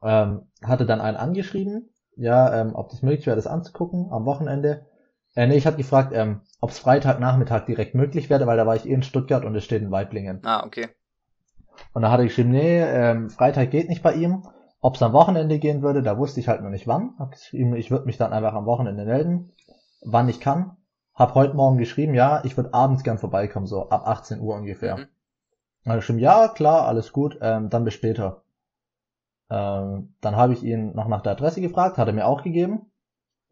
[0.01, 4.85] Ähm, hatte dann einen angeschrieben, ja, ähm, ob das möglich wäre, das anzugucken am Wochenende.
[5.35, 8.75] Äh, nee, ich hatte gefragt, ähm, ob es Freitagnachmittag direkt möglich wäre, weil da war
[8.75, 10.41] ich eh in Stuttgart und es steht in Weiblingen.
[10.43, 10.89] Ah, okay.
[11.93, 14.43] Und da hatte ich geschrieben, nee, ähm, Freitag geht nicht bei ihm.
[14.81, 17.15] Ob es am Wochenende gehen würde, da wusste ich halt noch nicht wann.
[17.17, 19.51] Hab geschrieben, ich würde mich dann einfach am Wochenende melden,
[20.03, 20.77] wann ich kann.
[21.15, 24.97] Hab heute Morgen geschrieben, ja, ich würde abends gern vorbeikommen, so ab 18 Uhr ungefähr.
[24.97, 25.07] Mhm.
[25.83, 28.43] Dann er geschrieben, ja, klar, alles gut, ähm, dann bis später.
[29.49, 32.91] Ähm, dann habe ich ihn noch nach der Adresse gefragt, hat er mir auch gegeben.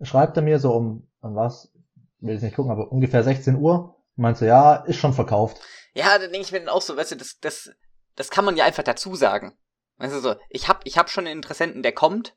[0.02, 1.72] Schreibt er mir so um, um was,
[2.20, 3.96] will ich nicht gucken, aber ungefähr 16 Uhr.
[4.16, 5.60] Meint so, ja, ist schon verkauft.
[5.94, 7.72] Ja, da denke ich mir dann auch so, weißt du, das, das,
[8.16, 9.54] das kann man ja einfach dazu sagen.
[9.98, 12.36] Weißt du so, ich hab, ich hab schon einen Interessenten, der kommt,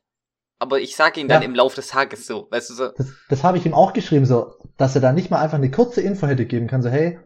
[0.59, 1.47] aber ich sage ihn dann Ja.
[1.47, 4.25] im Laufe des Tages so, weißt du so, Das, das habe ich ihm auch geschrieben,
[4.25, 7.19] so, dass er da nicht mal einfach eine kurze Info hätte geben können, so, hey,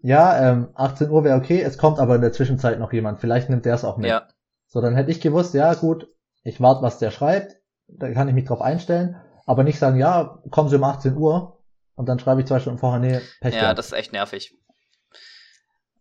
[0.00, 3.50] ja, ähm, 18 Uhr wäre okay, es kommt aber in der Zwischenzeit noch jemand, vielleicht
[3.50, 4.08] nimmt der es auch mit.
[4.08, 4.28] ja,
[4.66, 6.08] So, dann hätte ich gewusst, ja gut,
[6.44, 7.56] ich warte, was der schreibt,
[7.88, 11.58] da kann ich mich drauf einstellen, aber nicht sagen, ja, kommen Sie um 18 Uhr
[11.96, 14.54] und dann schreibe ich zwei Stunden vorher, nee, Pech ja, das ist echt nervig.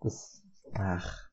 [0.02, 0.44] das,
[0.76, 1.24] ach,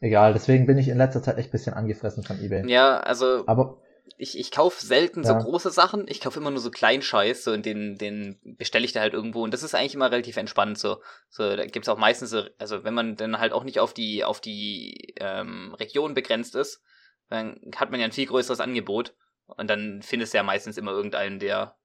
[0.00, 2.68] egal, deswegen bin ich in letzter Zeit echt bisschen angefressen von Ebay.
[2.70, 3.78] Ja, also Aber,
[4.18, 5.38] ich, ich kaufe selten so Ja.
[5.38, 8.92] große Sachen, ich kaufe immer nur so kleinen Scheiß, so in den, den bestelle ich
[8.92, 11.00] da halt irgendwo und das ist eigentlich immer relativ entspannt so.
[11.30, 14.24] So, da gibt's auch meistens so, also wenn man dann halt auch nicht auf die,
[14.24, 16.82] auf die ähm, Region begrenzt ist,
[17.28, 19.14] dann hat man ja ein viel größeres Angebot
[19.46, 21.76] und dann findest du ja meistens immer irgendeinen, der,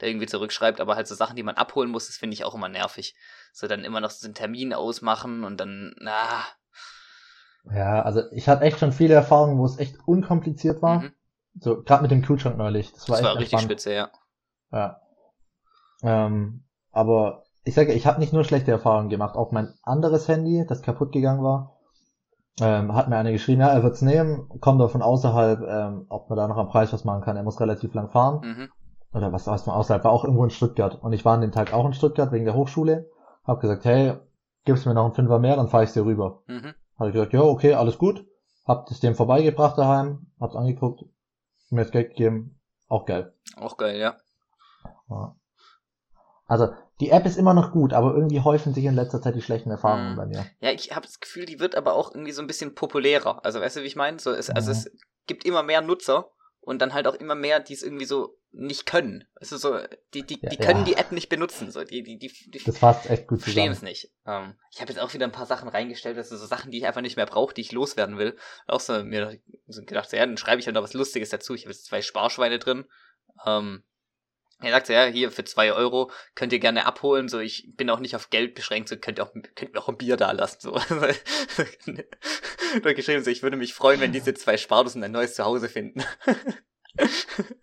[0.00, 2.54] der irgendwie zurückschreibt, aber halt so Sachen, die man abholen muss, das finde ich auch
[2.54, 3.14] immer nervig.
[3.52, 6.44] So dann immer noch so einen Termin ausmachen und dann, na,
[7.72, 11.00] ja, also ich hatte echt schon viele Erfahrungen, wo es echt unkompliziert war.
[11.00, 11.12] mhm.
[11.60, 12.92] So, gerade mit dem Kühlschrank neulich.
[12.92, 14.08] Das war das war richtig spitze, ja.
[14.72, 15.00] Ja.
[16.02, 19.36] Ähm, aber ich sage, ich habe nicht nur schlechte Erfahrungen gemacht.
[19.36, 21.78] Auch mein anderes Handy, das kaputt gegangen war,
[22.60, 26.28] ähm, hat mir einer geschrieben, ja, er wird's nehmen, kommt da von außerhalb, ähm, ob
[26.28, 27.36] man da noch am Preis was machen kann.
[27.36, 28.40] Er muss relativ lang fahren.
[28.44, 28.68] Mhm.
[29.12, 31.00] Oder was weiß man außerhalb, war auch irgendwo in Stuttgart.
[31.02, 33.08] Und ich war an dem Tag auch in Stuttgart wegen der Hochschule.
[33.44, 34.14] Hab gesagt, hey,
[34.64, 36.42] gibst mir noch einen Fünfer mehr, dann fahre ich dir rüber.
[36.46, 36.74] Mhm.
[36.98, 38.24] Hat er gesagt, ja, okay, alles gut.
[38.66, 41.04] Hab das dem vorbeigebracht daheim, hab's angeguckt,
[41.74, 42.58] mir das Geld gegeben.
[42.88, 43.32] Auch geil.
[43.56, 44.16] Auch geil, ja.
[45.08, 45.36] Ja.
[46.46, 46.68] Also,
[47.00, 49.70] die App ist immer noch gut, aber irgendwie häufen sich in letzter Zeit die schlechten
[49.70, 50.16] Erfahrungen Mhm.
[50.16, 50.46] bei mir.
[50.60, 53.44] Ja, ich habe das Gefühl, die wird aber auch irgendwie so ein bisschen populärer.
[53.44, 54.18] Also weißt du, wie ich meine?
[54.18, 54.76] So, es, also Mhm.
[54.76, 54.90] es
[55.26, 56.28] gibt immer mehr Nutzer
[56.64, 59.24] und dann halt auch immer mehr, die es irgendwie so nicht können.
[59.34, 59.78] Also so,
[60.14, 60.84] die, die, Ja, die können ja.
[60.84, 61.70] die App nicht benutzen.
[61.70, 64.10] So, die, die, die, die Das fasst echt gut verstehen es nicht.
[64.26, 66.86] Ähm, ich habe jetzt auch wieder ein paar Sachen reingestellt, also so Sachen, die ich
[66.86, 68.36] einfach nicht mehr brauche, die ich loswerden will.
[68.66, 71.54] Auch so mir so gedacht, so, ja, dann schreibe ich halt noch was Lustiges dazu.
[71.54, 72.86] Ich habe jetzt zwei Sparschweine drin.
[73.44, 73.82] Ähm,
[74.60, 77.28] er sagt ja, hier für zwei Euro könnt ihr gerne abholen.
[77.28, 79.88] So, ich bin auch nicht auf Geld beschränkt, so könnt ihr auch, könnt mir auch
[79.88, 80.58] ein Bier da lassen.
[80.60, 80.72] So.
[82.82, 86.02] da geschrieben so, ich würde mich freuen, wenn diese zwei Spardosen ein neues Zuhause finden.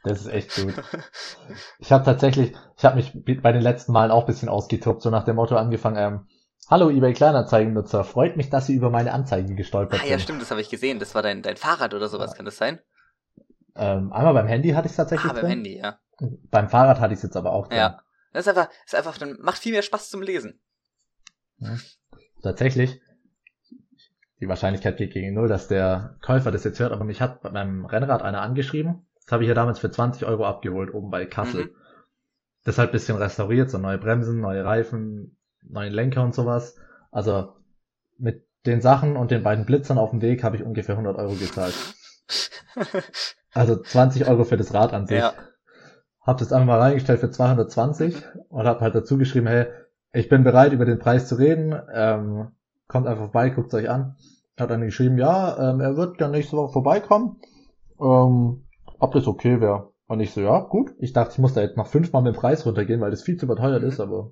[0.04, 0.74] Das ist echt gut.
[1.80, 5.10] Ich habe tatsächlich, ich habe mich bei den letzten Malen auch ein bisschen ausgetobt, so
[5.10, 6.28] nach dem Motto angefangen, ähm,
[6.70, 10.22] Hallo eBay Kleinanzeigennutzer, freut mich, dass Sie über meine Anzeige gestolpert ah ja, sind.
[10.22, 11.00] stimmt, das habe ich gesehen.
[11.00, 12.80] Das war dein, dein Fahrrad oder sowas, kann das sein?
[13.76, 15.50] Ähm, einmal beim Handy hatte ich es tatsächlich Ah, beim drin.
[15.52, 16.00] Handy, ja.
[16.52, 17.78] Beim Fahrrad hatte ich es jetzt aber auch drin.
[17.78, 18.02] Ja.
[18.34, 20.60] Das ist einfach, ist einfach, dann macht viel mehr Spaß zum Lesen.
[22.42, 23.02] Tatsächlich,
[24.40, 27.52] die Wahrscheinlichkeit geht gegen null, dass der Käufer das jetzt hört, aber mich hat bei
[27.52, 29.06] meinem Rennrad einer angeschrieben.
[29.24, 31.66] Das habe ich ja damals für 20 Euro abgeholt, oben bei Kassel.
[31.66, 31.76] Mhm.
[32.64, 36.78] Das halt bisschen restauriert, so neue Bremsen, neue Reifen, neuen Lenker und sowas.
[37.12, 37.56] Also
[38.18, 41.34] mit den Sachen und den beiden Blitzern auf dem Weg habe ich ungefähr 100 Euro
[41.34, 41.76] gezahlt.
[43.54, 45.18] Also 20 Euro für das Rad an sich.
[45.18, 45.34] ja.
[46.22, 49.68] Hab das einfach mal reingestellt für 220 und hab halt dazu geschrieben, hey,
[50.14, 51.76] ich bin bereit, über den Preis zu reden.
[51.94, 52.50] Ähm,
[52.88, 54.16] kommt einfach vorbei, guckt euch an.
[54.60, 57.38] Hat dann geschrieben, ja, ähm, er wird dann nächste Woche vorbeikommen.
[58.00, 58.66] Ähm,
[59.00, 59.92] ob das okay wäre.
[60.08, 60.94] Und ich so, ja, gut.
[61.00, 63.38] Ich dachte, ich muss da jetzt noch fünfmal mit dem Preis runtergehen, weil das viel
[63.38, 63.88] zu überteuert Mhm.
[63.88, 64.32] ist, aber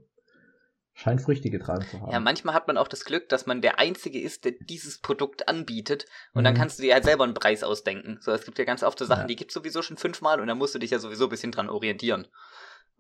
[0.99, 2.11] scheint Früchte getragen zu haben.
[2.11, 5.47] Ja, manchmal hat man auch das Glück, dass man der Einzige ist, der dieses Produkt
[5.47, 6.05] anbietet.
[6.33, 6.57] Und dann Mhm.
[6.57, 8.17] kannst du dir halt selber einen Preis ausdenken.
[8.21, 9.27] So, es gibt ja ganz oft so Sachen, Ja.
[9.27, 11.69] die gibt's sowieso schon fünfmal und dann musst du dich ja sowieso ein bisschen dran
[11.69, 12.27] orientieren.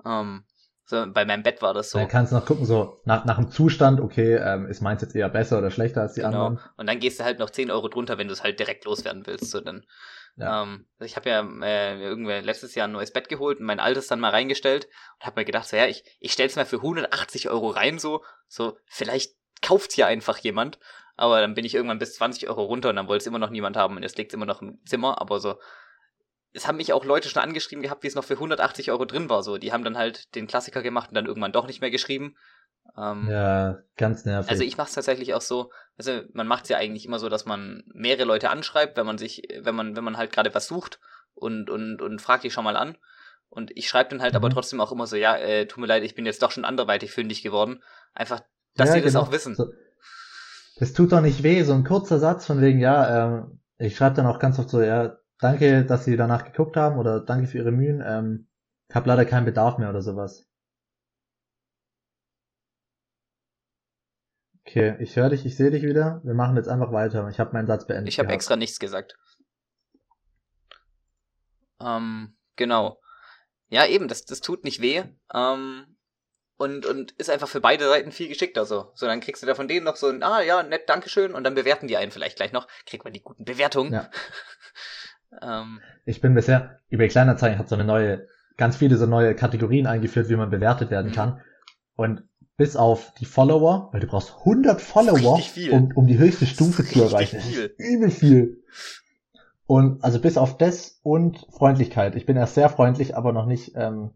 [0.05, 0.45] Ähm,
[0.85, 1.99] so, bei meinem Bett war das so.
[1.99, 5.15] Dann kannst du noch gucken, so nach, nach dem Zustand, okay, ähm, ist meins jetzt
[5.15, 6.47] eher besser oder schlechter als die Genau.
[6.47, 6.59] anderen.
[6.77, 9.27] Und dann gehst du halt noch 10 Euro drunter, wenn du es halt direkt loswerden
[9.27, 9.51] willst.
[9.51, 9.85] So, dann,
[10.39, 10.63] Ja.
[10.63, 14.07] ähm, ich habe ja äh, irgendwer letztes Jahr ein neues Bett geholt und mein altes
[14.07, 14.87] dann mal reingestellt
[15.19, 18.23] und habe mir gedacht, so ja, ich, ich stell's mal für 180 Euro rein, so,
[18.47, 20.79] so, vielleicht kauft's hier einfach jemand.
[21.17, 23.49] Aber dann bin ich irgendwann bis 20 Euro runter und dann wollte es immer noch
[23.49, 25.59] niemand haben und jetzt liegt's immer noch im Zimmer, aber so,
[26.53, 29.29] es haben mich auch Leute schon angeschrieben gehabt, wie es noch für 180 Euro drin
[29.29, 29.43] war.
[29.43, 32.35] So, die haben dann halt den Klassiker gemacht und dann irgendwann doch nicht mehr geschrieben.
[32.97, 34.49] Ähm, Ja, ganz nervig.
[34.49, 37.29] also ich mache es tatsächlich auch so, also man macht es ja eigentlich immer so,
[37.29, 40.67] dass man mehrere Leute anschreibt, wenn man sich, wenn man, wenn man halt gerade was
[40.67, 40.99] sucht
[41.35, 42.97] und, und, und fragt die schon mal an.
[43.49, 44.53] Und ich schreibe dann halt aber Mhm.
[44.53, 47.11] trotzdem auch immer so, ja, äh, tut mir leid, ich bin jetzt doch schon anderweitig
[47.11, 47.83] fündig geworden.
[48.13, 48.41] Einfach,
[48.77, 49.23] dass Ja, die das genau.
[49.23, 49.57] auch wissen.
[50.79, 54.15] Das tut doch nicht weh, so ein kurzer Satz von wegen, ja, ähm, ich schreibe
[54.15, 57.57] dann auch ganz oft so, ja, danke, dass Sie danach geguckt haben oder danke für
[57.59, 58.47] Ihre Mühen, ähm,
[58.89, 60.48] ich habe leider keinen Bedarf mehr oder sowas.
[64.69, 66.21] Okay, ich höre dich, ich sehe dich wieder.
[66.23, 67.27] Wir machen jetzt einfach weiter.
[67.29, 68.13] Ich habe meinen Satz beendet.
[68.13, 69.15] Ich habe extra nichts gesagt.
[71.81, 73.01] Ähm, genau.
[73.69, 75.01] Ja, eben, das, das tut nicht weh.
[75.33, 75.97] Ähm,
[76.57, 78.91] und, und ist einfach für beide Seiten viel geschickter so.
[78.93, 81.43] So, dann kriegst du da von denen noch so ein, ah ja, nett, Dankeschön, und
[81.45, 82.67] dann bewerten die einen vielleicht gleich noch.
[82.85, 83.91] Kriegt man die guten Bewertungen.
[83.93, 84.11] Ja.
[85.41, 89.87] ähm, Ich bin bisher, eBay Kleinanzeigen hat so eine neue, ganz viele so neue Kategorien
[89.87, 91.15] eingeführt, wie man bewertet werden Mhm.
[91.15, 91.41] kann.
[91.95, 92.28] Und
[92.59, 95.41] bis auf die Follower, weil du brauchst 100 Follower,
[95.71, 97.39] um, um die höchste Stufe zu erreichen.
[97.39, 97.73] Viel.
[97.77, 98.63] übel viel.
[99.65, 102.15] Und also bis auf das und Freundlichkeit.
[102.15, 104.11] Ich bin erst sehr freundlich, aber noch nicht ähm,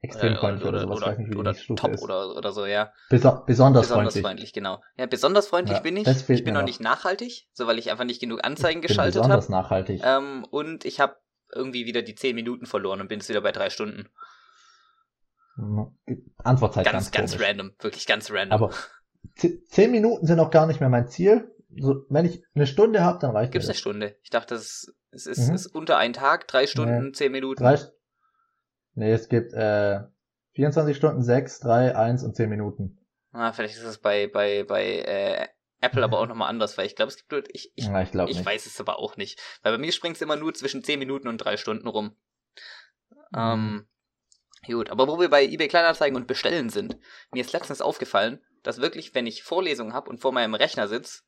[0.00, 0.96] extrem Äh, freundlich oder, oder, sowas.
[0.98, 2.02] oder, weiß nicht, wie die oder nächste Stufe top ist.
[2.02, 2.92] oder, oder so, ja.
[3.10, 4.22] Beso besonders, Besonders freundlich.
[4.24, 4.80] freundlich, genau.
[4.96, 6.08] Ja, besonders freundlich Ja, bin ich.
[6.08, 9.44] Ich bin noch nicht nachhaltig, so weil ich einfach nicht genug Anzeigen Ich geschaltet besonders
[9.44, 9.52] habe.
[9.52, 10.02] nachhaltig.
[10.04, 11.14] Ähm, und ich habe
[11.54, 14.08] irgendwie wieder die 10 Minuten verloren und bin jetzt wieder bei drei Stunden.
[16.42, 17.46] Antwortzeit ganz, ganz, komisch.
[17.48, 17.72] random.
[17.80, 18.52] Wirklich ganz random.
[18.52, 18.74] Aber
[19.36, 21.50] zehn Minuten sind auch gar nicht mehr mein Ziel.
[21.76, 23.80] So, wenn ich eine Stunde habe, dann reicht mir Gibt's eine das.
[23.80, 24.16] Stunde?
[24.22, 25.54] Ich dachte, es, es ist, Mhm.
[25.54, 27.62] ist unter ein Tag, drei Stunden, zehn Minuten.
[27.62, 27.78] Drei,
[28.94, 30.00] nee, es gibt äh,
[30.54, 32.98] 24 Stunden, 6, 3, 1 und 10 Minuten.
[33.32, 35.48] Ah, vielleicht ist es bei, bei, bei äh,
[35.80, 38.14] Apple aber auch nochmal anders, weil ich glaube, es gibt dort, ich, ich, ich ich
[38.14, 38.46] nicht.
[38.46, 39.40] weiß es aber auch nicht.
[39.62, 42.16] Weil bei mir springt es immer nur zwischen 10 Minuten und drei Stunden rum.
[43.36, 43.88] Ähm,
[44.72, 46.96] gut, aber wo wir bei eBay Kleinanzeigen und Bestellen sind,
[47.32, 51.24] mir ist letztens aufgefallen, dass wirklich, wenn ich Vorlesungen habe und vor meinem Rechner sitz,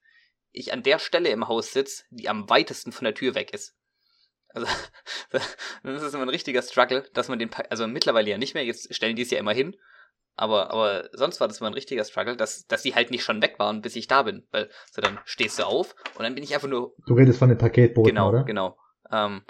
[0.53, 3.75] ich an der Stelle im Haus sitz, die am weitesten von der Tür weg ist.
[4.49, 4.67] Also,
[5.31, 8.65] das ist immer ein richtiger Struggle, dass man den, Pa- also mittlerweile ja nicht mehr,
[8.65, 9.77] jetzt stellen die es ja immer hin,
[10.35, 13.43] aber, aber sonst war das immer ein richtiger Struggle, dass, dass die halt nicht schon
[13.43, 14.47] weg waren, bis ich da bin.
[14.51, 17.49] Weil, so dann stehst du auf und dann bin ich einfach nur Du redest von
[17.49, 18.45] den Paketboten, genau, oder?
[18.45, 18.79] genau.
[19.13, 19.43] Ähm,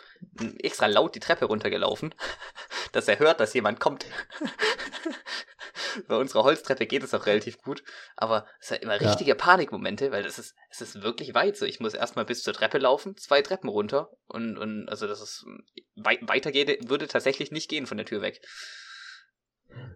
[0.58, 2.14] extra laut die Treppe runtergelaufen,
[2.92, 4.04] dass er hört, dass jemand kommt.
[6.08, 7.82] Bei unserer Holztreppe geht es auch relativ gut,
[8.16, 9.08] aber es hat immer Ja.
[9.08, 11.64] richtige Panikmomente, weil das ist, es ist wirklich weit so.
[11.64, 15.46] Ich muss erstmal bis zur Treppe laufen, zwei Treppen runter und, und also das ist
[15.94, 18.42] wei weiter geht, würde tatsächlich nicht gehen von der Tür weg.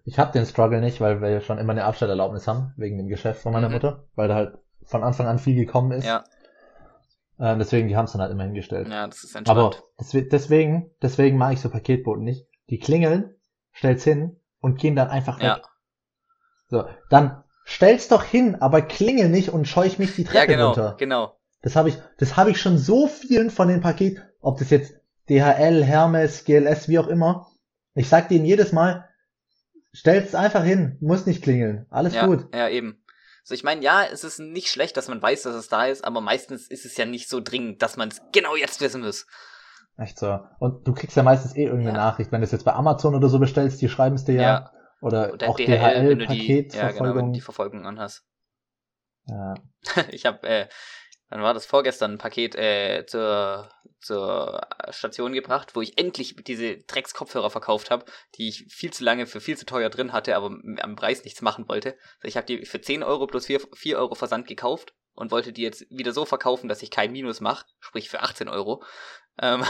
[0.05, 3.43] Ich habe den Struggle nicht, weil wir schon immer eine Abstellerlaubnis haben, wegen dem Geschäft
[3.43, 3.75] von meiner Mhm.
[3.75, 6.07] Mutter, weil da halt von Anfang an viel gekommen ist.
[6.07, 6.25] Ja,
[7.41, 8.89] Ähm, deswegen, die haben es dann halt immer hingestellt.
[8.89, 9.85] ja, das ist Aber entspannt.
[9.99, 12.47] deswe- deswegen, deswegen mag ich so Paketboten nicht.
[12.69, 13.35] Die klingeln,
[13.73, 15.45] stell's hin und gehen dann einfach weg.
[15.45, 15.61] Ja.
[16.69, 20.67] So, dann stell's doch hin, aber klingel nicht und scheuch mich die Treppe Ja, genau,
[20.69, 20.97] runter.
[20.99, 21.37] genau.
[21.63, 24.95] Das habe ich, das habe ich schon so vielen von den Paket, ob das jetzt
[25.29, 27.49] DHL, Hermes, GLS, wie auch immer.
[27.95, 29.09] Ich sag denen jedes Mal,
[29.93, 32.49] stell's einfach hin, muss nicht klingeln, alles ja, gut.
[32.55, 33.03] Ja, eben.
[33.43, 36.05] So, ich meine, ja, es ist nicht schlecht, dass man weiß, dass es da ist,
[36.05, 39.27] aber meistens ist es ja nicht so dringend, dass man es genau jetzt wissen muss.
[39.97, 40.39] Echt so.
[40.59, 42.05] Und du kriegst ja meistens eh irgendeine Ja.
[42.05, 44.43] Nachricht, wenn du es jetzt bei Amazon oder so bestellst, die schreiben es dir ja.
[44.43, 44.73] Ja.
[45.03, 48.23] Oder, Oder auch DHL, DHL, wenn du die, ja, genau, wenn du die Verfolgung anhast.
[49.27, 49.55] ja.
[50.11, 50.69] Ich habe, äh,
[51.31, 56.79] dann war das vorgestern ein Paket äh, zur, zur Station gebracht, wo ich endlich diese
[56.79, 60.47] Drecks-Kopfhörer verkauft habe, die ich viel zu lange für viel zu teuer drin hatte, aber
[60.81, 61.97] am Preis nichts machen wollte.
[62.19, 65.53] Also ich habe die für 10 Euro plus 4, 4 Euro Versand gekauft und wollte
[65.53, 68.83] die jetzt wieder so verkaufen, dass ich kein Minus mache, sprich für 18 Euro.
[69.41, 69.65] Ähm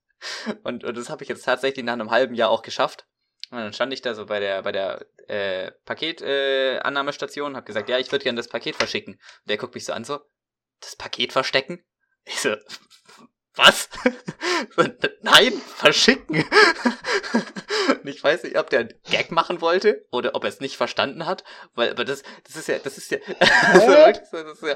[0.62, 3.06] und, und das habe ich jetzt tatsächlich nach einem halben Jahr auch geschafft.
[3.50, 7.66] Und dann stand ich da so bei der bei der äh, Paketannahmestation, äh, Annahmestation, hab
[7.66, 9.14] gesagt, ja, ich würde gerne das Paket verschicken.
[9.14, 10.20] Und der guckt mich so an, so,
[10.84, 11.84] das Paket verstecken?
[12.24, 12.56] Ich so,
[13.56, 13.88] was?
[15.22, 16.44] Nein, verschicken.
[17.88, 20.76] Und ich weiß nicht, ob der einen Gag machen wollte oder ob er es nicht
[20.76, 21.44] verstanden hat,
[21.74, 24.74] weil, aber das, das ist ja, das ist ja, das ist ja,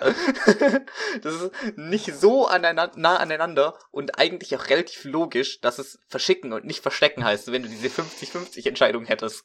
[1.23, 6.53] das ist nicht so aneinander, nah aneinander und eigentlich auch relativ logisch, dass es verschicken
[6.53, 9.45] und nicht verstecken heißt, wenn du diese 50-50 Entscheidung hättest.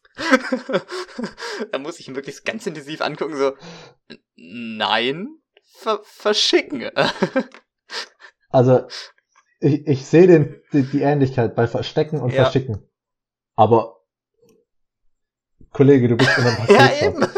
[1.71, 3.57] da muss ich ihn wirklich ganz intensiv angucken, so,
[4.35, 5.42] nein,
[5.73, 6.89] ver verschicken.
[8.49, 8.87] Also,
[9.59, 12.43] ich, ich sehe den, die, die Ähnlichkeit bei Verstecken und Ja.
[12.43, 12.87] Verschicken.
[13.55, 13.97] Aber,
[15.71, 17.13] Kollege, du bist in einem ja, Paketshop.
[17.15, 17.27] eben.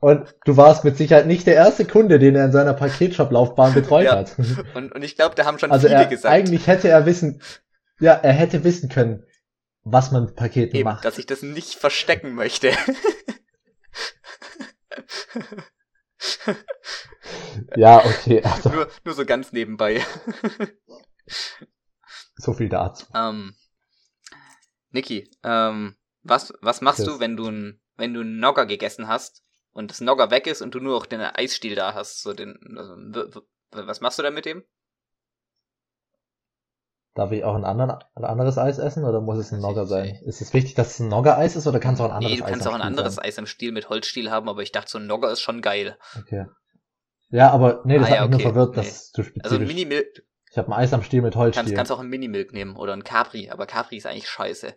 [0.00, 4.04] Und du warst mit Sicherheit nicht der erste Kunde, den er in seiner Paketshop-Laufbahn betreut
[4.04, 4.16] Ja.
[4.18, 4.36] hat.
[4.76, 7.42] Und, und ich glaube, da haben schon Also viele er, gesagt, eigentlich hätte er wissen,
[7.98, 9.24] ja, er hätte wissen können,
[9.82, 11.04] was man mit Paketen eben, macht.
[11.04, 12.70] dass ich das nicht verstecken möchte.
[17.76, 20.04] Ja, okay, also nur, nur so ganz nebenbei.
[22.36, 23.06] so viel dazu.
[23.14, 23.54] Ähm,
[24.90, 27.14] Niki, ähm, was, was machst Chris.
[27.14, 30.62] du, wenn du ein, wenn du einen Nogger gegessen hast und das Nogger weg ist
[30.62, 34.34] und du nur noch den Eisstiel da hast, so den, also, was machst du dann
[34.34, 34.64] mit dem?
[37.18, 40.20] Darf ich auch ein, anderen, ein anderes Eis essen oder muss es ein Nogger sein?
[40.24, 42.38] Ist es wichtig, dass es ein Nogger-Eis ist oder kann es auch ein anderes nee,
[42.38, 43.24] du Eis kannst am auch ein anderes sein?
[43.24, 45.98] Eis im Stiel mit Holzstiel haben, aber ich dachte, so ein Nogger ist schon geil.
[46.16, 46.46] Okay.
[47.30, 48.48] Ja, aber nee, das Ah, hat ja, mich nur okay.
[48.52, 48.82] verwirrt, Nee.
[48.82, 49.42] dass du spezifisch...
[49.50, 51.64] Also ein Mini-Milk, ich habe ein Eis am Stiel mit Holzstiel.
[51.64, 54.76] kannst, kannst auch ein Mini-Milk nehmen oder ein Capri, aber Capri ist eigentlich scheiße.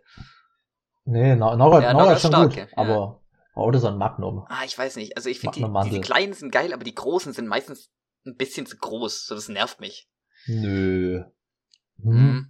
[1.05, 2.67] nee, no Nogger, Ja, Nogger Nogger ist schon stark, gut, ja.
[2.75, 3.21] aber
[3.53, 4.45] oder so ein Magnum.
[4.49, 5.15] Ah, ich weiß nicht.
[5.15, 6.01] Also ich finde, die, diese Mandel.
[6.01, 7.91] kleinen sind geil, aber die großen sind meistens
[8.25, 9.27] ein bisschen zu groß.
[9.27, 10.09] So, das nervt mich.
[10.47, 11.23] Nö.
[12.03, 12.13] Hm.
[12.13, 12.47] Mhm.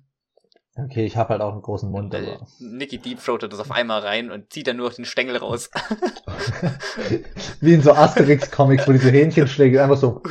[0.85, 2.47] Okay, ich habe halt auch einen großen Mund, Weil aber...
[2.59, 5.69] Nicky deepthroatet das auf einmal rein und zieht dann nur noch den Stängel raus.
[7.59, 10.21] Wie in so Asterix-Comics, wo diese Hähnchenschläge einfach so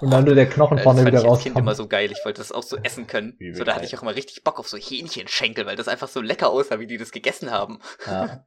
[0.00, 1.76] und dann nur der Knochen das vorne fand wieder ich als Kind immer rauskommt.
[1.76, 2.10] so geil.
[2.12, 3.34] Ich wollte das auch so essen können.
[3.38, 6.08] Übel So, da hatte ich auch immer richtig Bock auf so Hähnchenschenkel, weil das einfach
[6.08, 7.78] so lecker aussah, wie die das gegessen haben.
[8.06, 8.44] Ja.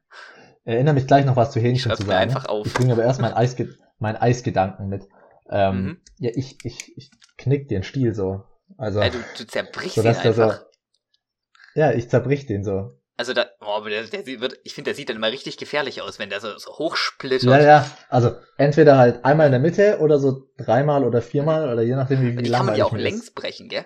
[0.64, 2.20] Erinnere mich gleich noch was zu Hähnchen zu mir sagen.
[2.20, 2.66] einfach auf.
[2.66, 5.08] Ich bringe aber erst mein, Eisge mein Eisgedanken mit.
[5.50, 6.00] Ähm, Mhm.
[6.18, 8.44] Ja, ich, ich, ich knick den Stiel so.
[8.80, 10.42] Also, Äh, du, zerbrichst so ihn so.
[10.42, 10.64] einfach.
[11.74, 12.96] Ja, ich zerbrich den so.
[13.16, 16.18] Also da, oh, der, der wird, ich finde, der sieht dann immer richtig gefährlich aus,
[16.18, 17.50] wenn der so, so hochsplittert.
[17.50, 17.90] Ja, ja.
[18.08, 22.22] Also entweder halt einmal in der Mitte oder so dreimal oder viermal oder je nachdem,
[22.22, 23.34] wie, wie die kann man ja auch längs ist.
[23.34, 23.84] brechen, gell?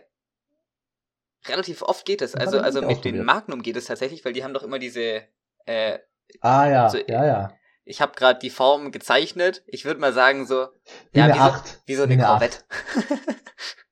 [1.49, 2.33] Relativ oft geht es.
[2.33, 3.25] Das Also, also mit ausprobiert.
[3.25, 5.25] Magnum geht es tatsächlich, weil die haben doch immer diese,
[5.67, 5.99] äh,
[6.41, 7.53] Ah ja, So, ja, ja.
[7.85, 9.65] ich habe gerade die Form gezeichnet.
[9.67, 10.69] Ich würde mal sagen so,
[11.13, 11.83] Wie ja, eine wie so, Acht.
[11.87, 12.59] wie so Wie eine eine Korvette.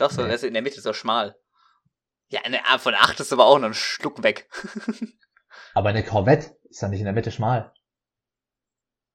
[0.00, 0.28] Doch, so, Nee.
[0.28, 1.36] das ist in der Mitte so schmal.
[2.28, 4.48] Ja, eine, ah, von der 8 ist aber auch noch ein Schluck weg.
[5.74, 7.72] Aber eine Korvette ist ja nicht in der Mitte schmal.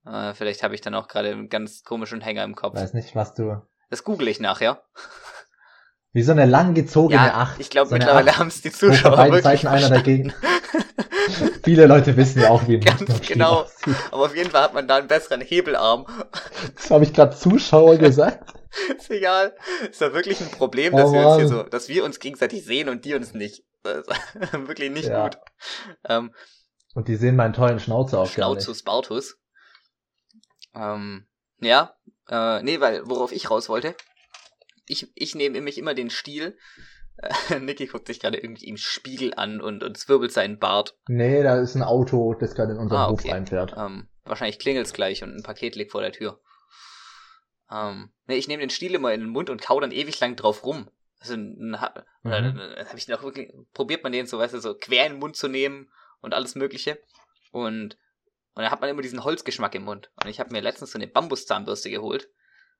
[0.05, 2.75] Äh, vielleicht habe ich dann auch gerade einen ganz komischen Hänger im Kopf.
[2.75, 3.61] Weiß nicht, was du.
[3.89, 4.83] Das google ich nachher.
[6.13, 7.59] Wie so eine langgezogene Ja, Acht.
[7.59, 10.33] ich glaube so mittlerweile haben es die Zuschauer beiden wirklich Seiten einer dagegen.
[11.65, 13.63] Viele Leute wissen ja auch, wie ein Ganz genau.
[13.63, 13.95] aussieht.
[14.11, 16.05] Aber auf jeden Fall hat man da einen besseren Hebelarm.
[16.75, 18.53] Das habe ich gerade Zuschauer gesagt.
[18.97, 19.55] ist egal.
[19.89, 22.63] Ist ja wirklich ein Problem, Oh dass wir uns hier so, dass wir uns gegenseitig
[22.63, 23.63] sehen und die uns nicht.
[23.83, 25.23] Das ist wirklich nicht Ja.
[25.23, 25.37] gut.
[26.07, 26.33] Ähm,
[26.93, 28.63] Und die sehen meinen tollen Schnauzer auch gar nicht.
[28.63, 29.37] Schnauzus Bautus.
[30.75, 31.25] Ähm,
[31.59, 31.95] ja,
[32.29, 33.95] äh, nee, weil, worauf ich raus wollte,
[34.87, 36.57] ich, ich nehme mich immer den Stiel.
[37.17, 40.97] Äh, Niki guckt sich gerade irgendwie im Spiegel an und, und zwirbelt seinen Bart.
[41.07, 43.31] Nee, da ist ein Auto, das gerade in unseren Ah, Hof okay.
[43.31, 43.73] reinfährt.
[43.77, 46.39] Ähm, wahrscheinlich klingelt's gleich und ein Paket liegt vor der Tür.
[47.71, 50.35] Ähm, nee, ich nehme den Stiel immer in den Mund und kau dann ewig lang
[50.35, 50.89] drauf rum.
[51.19, 52.29] Also, hab, Mhm.
[52.29, 55.19] dann hab ich noch wirklich, probiert man den so, weißt du, so quer in den
[55.19, 55.89] Mund zu nehmen
[56.21, 56.99] und alles Mögliche.
[57.51, 57.97] Und,
[58.53, 60.11] und dann hat man immer diesen Holzgeschmack im Mund.
[60.21, 62.29] Und ich habe mir letztens so eine Bambuszahnbürste geholt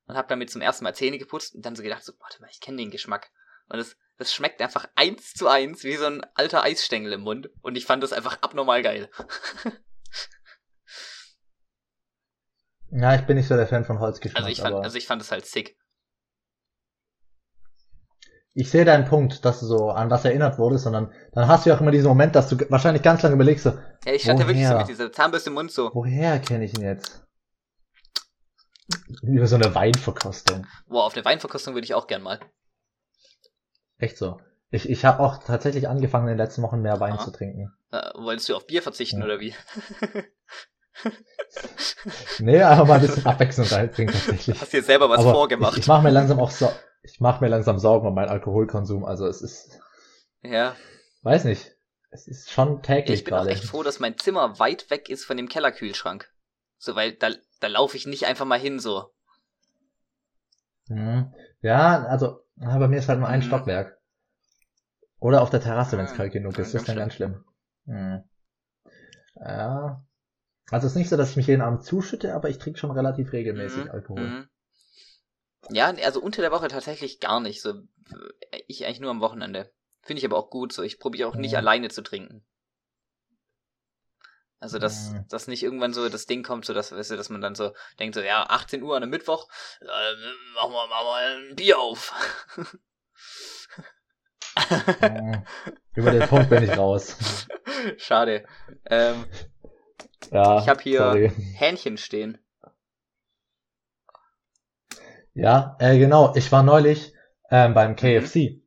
[0.06, 2.50] und habe damit zum ersten Mal Zähne geputzt und dann so gedacht, so, warte mal,
[2.52, 3.32] ich kenne den Geschmack.
[3.69, 7.49] Und das, das schmeckt einfach eins zu eins wie so ein alter Eisstängel im Mund.
[7.62, 9.10] Und ich fand das einfach abnormal geil.
[12.91, 15.21] Ja, ich bin nicht so der Fan von Holzgeschmack, Also ich fand, also ich fand
[15.21, 15.78] es halt sick.
[18.54, 21.69] ich sehe deinen Punkt, dass du so an was erinnert wurdest, sondern dann hast du
[21.71, 23.71] ja auch immer diesen Moment, dass du wahrscheinlich ganz lange überlegst, so,
[24.06, 24.80] Ja, ich stand da wirklich so Woher?
[24.80, 27.21] mit dieser Zahnbürste im Mund so, woher kenne ich ihn jetzt?
[29.23, 30.65] Über so eine Weinverkostung.
[30.88, 32.39] boah, auf eine Weinverkostung würde ich auch gern mal.
[33.98, 34.40] Echt so.
[34.72, 37.24] Ich, ich habe auch tatsächlich angefangen, in den letzten Wochen mehr Wein Aha.
[37.24, 37.72] zu trinken.
[37.92, 39.26] Äh, wolltest du auf Bier verzichten Ja.
[39.26, 39.54] oder wie?
[42.40, 44.60] Nee, einfach mal ein bisschen Abwechslung reinbringen tatsächlich.
[44.60, 45.74] Hast dir selber was Aber vorgemacht.
[45.74, 46.72] Ich, ich mache mir langsam auch so,
[47.04, 49.06] ich mache mir langsam Sorgen um meinen Alkoholkonsum.
[49.06, 49.80] Also es ist,
[50.42, 50.76] ja.
[51.24, 51.76] weiß nicht,
[52.12, 53.52] es ist schon täglich Ich bin auch gerade.
[53.52, 56.32] echt froh, dass mein Zimmer weit weg ist von dem Kellerkühlschrank.
[56.78, 57.30] So, weil da,
[57.60, 59.12] da laufe ich nicht einfach mal hin so.
[60.88, 61.34] Mhm.
[61.65, 63.47] Ja, also ja, bei mir ist halt nur ein Mhm.
[63.47, 63.97] Stockwerk.
[65.19, 66.73] Oder auf der Terrasse, wenn es Ah, kalt genug ist.
[66.73, 67.43] Das ist dann ganz schlimm.
[67.86, 68.23] Mhm.
[69.36, 70.04] Ja.
[70.71, 72.91] Also es ist nicht so, dass ich mich jeden Abend zuschütte, aber ich trinke schon
[72.91, 74.21] relativ regelmäßig Mhm, Alkohol.
[74.21, 74.49] mhm.
[75.69, 77.62] Ja, also unter der Woche tatsächlich gar nicht.
[77.62, 77.73] So,
[78.67, 79.71] ich eigentlich nur am Wochenende.
[80.01, 80.84] Finde ich aber auch gut so.
[80.84, 81.58] Ich probiere auch nicht Mhm.
[81.58, 82.45] alleine zu trinken.
[84.60, 85.26] Also, dass, ja.
[85.30, 87.74] dass nicht irgendwann so das Ding kommt, so dass, weißt du, dass man dann so
[88.00, 89.48] denkt, so, ja, 18 Uhr an einem Mittwoch,
[89.82, 89.86] äh,
[90.56, 92.13] machen wir mach mal ein Bier auf.
[95.02, 95.44] ja,
[95.94, 97.48] über den Punkt bin ich raus.
[97.98, 98.46] Schade.
[98.86, 99.26] Ähm,
[100.32, 101.32] ja, ich habe hier sorry.
[101.56, 102.38] Hähnchen stehen.
[105.34, 106.34] Ja, äh, genau.
[106.36, 107.14] Ich war neulich
[107.51, 107.95] ähm, beim mhm.
[107.97, 108.62] KFC.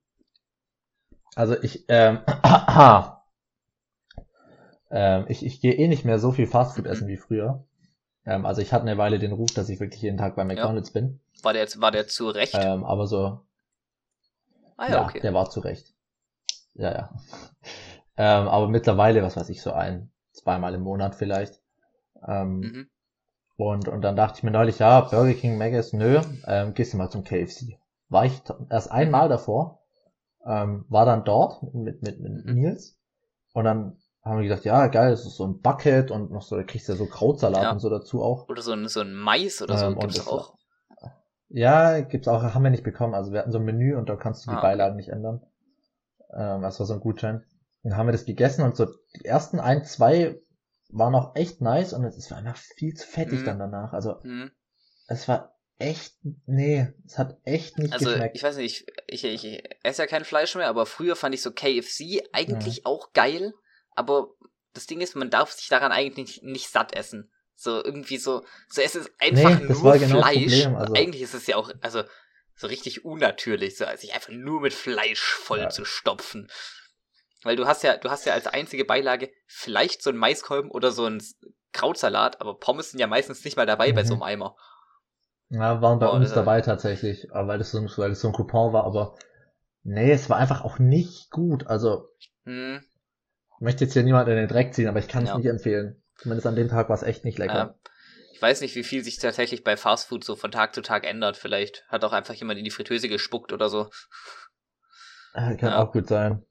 [1.35, 3.18] Also ich, ähm, ah,
[4.91, 6.91] ähm, ich, ich gehe eh nicht mehr so viel Fastfood Mhm.
[6.91, 7.65] essen wie früher.
[8.27, 10.91] Ähm, also ich hatte eine Weile den Ruf, dass ich wirklich jeden Tag bei McDonald's
[10.91, 11.21] bin.
[11.43, 12.55] War der, war der zu Recht?
[12.55, 13.41] Ähm, aber so,
[14.77, 15.21] ah ja, ja, okay.
[15.21, 15.95] der war zurecht.
[16.75, 17.11] Ja, ja.
[18.17, 21.61] ähm, aber mittlerweile, was weiß ich, so ein, zweimal im Monat vielleicht.
[22.27, 22.89] Ähm, Mhm.
[23.57, 26.97] Und, und dann dachte ich mir neulich, ja, Burger King, Maggis, nö, ähm, gehst du
[26.97, 27.79] mal zum KFC.
[28.09, 29.81] War ich erst einmal davor,
[30.47, 32.55] ähm, war dann dort mit, mit, mit Mhm.
[32.55, 32.97] Nils
[33.55, 33.97] und dann
[34.29, 36.89] haben wir gesagt, ja, geil, das ist so ein Bucket und noch so, da kriegst
[36.89, 37.73] du ja so Krautsalat Ja.
[37.73, 38.49] und so dazu auch.
[38.49, 40.55] Oder so ein, so ein Mais oder so Ähm, gibt's auch.
[41.51, 43.15] Ja, gibt's auch, haben wir nicht bekommen.
[43.15, 44.67] Also wir hatten so ein Menü und da kannst du die Ah, okay.
[44.69, 45.41] Beilagen nicht ändern.
[46.37, 47.45] Ähm, das war so ein Gutschein.
[47.83, 50.39] Dann haben wir das gegessen und so die ersten ein, zwei
[50.91, 53.45] waren auch echt nice und es war einfach viel zu fettig Mhm.
[53.45, 53.93] dann danach.
[53.93, 54.51] Also Mhm.
[55.07, 56.17] es war echt,
[56.47, 58.37] nee, es hat echt nicht Also, geschmeckt.
[58.37, 61.41] ich weiß nicht, ich, ich, ich esse ja kein Fleisch mehr, aber früher fand ich
[61.43, 63.55] so KFC eigentlich auch geil,
[63.99, 64.29] aber
[64.75, 67.31] das Ding ist, man darf sich daran eigentlich nicht, nicht satt essen.
[67.57, 70.35] So irgendwie so, so es ist einfach Nee, nur genau Fleisch.
[70.45, 72.05] Problem, also- Eigentlich ist es ja auch, also
[72.55, 75.69] so richtig unnatürlich, so sich einfach nur mit Fleisch voll Ja.
[75.69, 76.49] zu stopfen.
[77.43, 80.91] Weil du hast ja, du hast ja als einzige Beilage vielleicht so ein Maiskolben oder
[80.93, 81.23] so ein
[81.73, 84.07] Krautsalat, aber Pommes sind ja meistens nicht mal dabei bei Mhm.
[84.07, 84.57] so einem Eimer.
[85.51, 88.29] Ja, waren bei Boah, uns dabei tatsächlich, aber weil das, so ein, weil das so
[88.29, 89.17] ein Coupon war, aber
[89.83, 91.67] nee, es war einfach auch nicht gut.
[91.67, 92.09] Also,
[92.45, 92.85] Hm.
[93.59, 95.37] Ich möchte jetzt hier niemand in den Dreck ziehen, aber ich kann es Ja.
[95.37, 96.03] nicht empfehlen.
[96.17, 97.55] Zumindest an dem Tag war es echt nicht lecker.
[97.55, 97.75] Ja.
[98.33, 101.37] Ich weiß nicht, wie viel sich tatsächlich bei Fastfood so von Tag zu Tag ändert.
[101.37, 103.91] Vielleicht hat auch einfach jemand in die Fritteuse gespuckt oder so.
[105.35, 105.83] Äh, Kann Ja.
[105.83, 106.45] auch gut sein.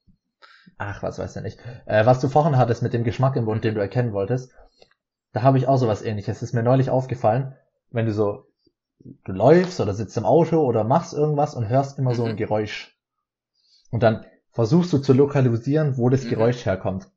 [0.76, 1.58] Ach, was weiß ich nicht.
[1.86, 4.52] Äh, was du vorhin hattest mit dem Geschmack im Mund, den du erkennen wolltest,
[5.32, 6.42] da habe ich auch sowas ähnliches.
[6.42, 7.56] Ist mir neulich aufgefallen,
[7.90, 8.46] wenn du so,
[9.00, 12.36] du läufst oder sitzt im Auto oder machst irgendwas und hörst immer so ein Mhm.
[12.36, 12.96] Geräusch.
[13.90, 14.26] Und dann
[14.58, 16.30] versuchst du zu lokalisieren, wo das Mhm.
[16.30, 17.08] Geräusch herkommt.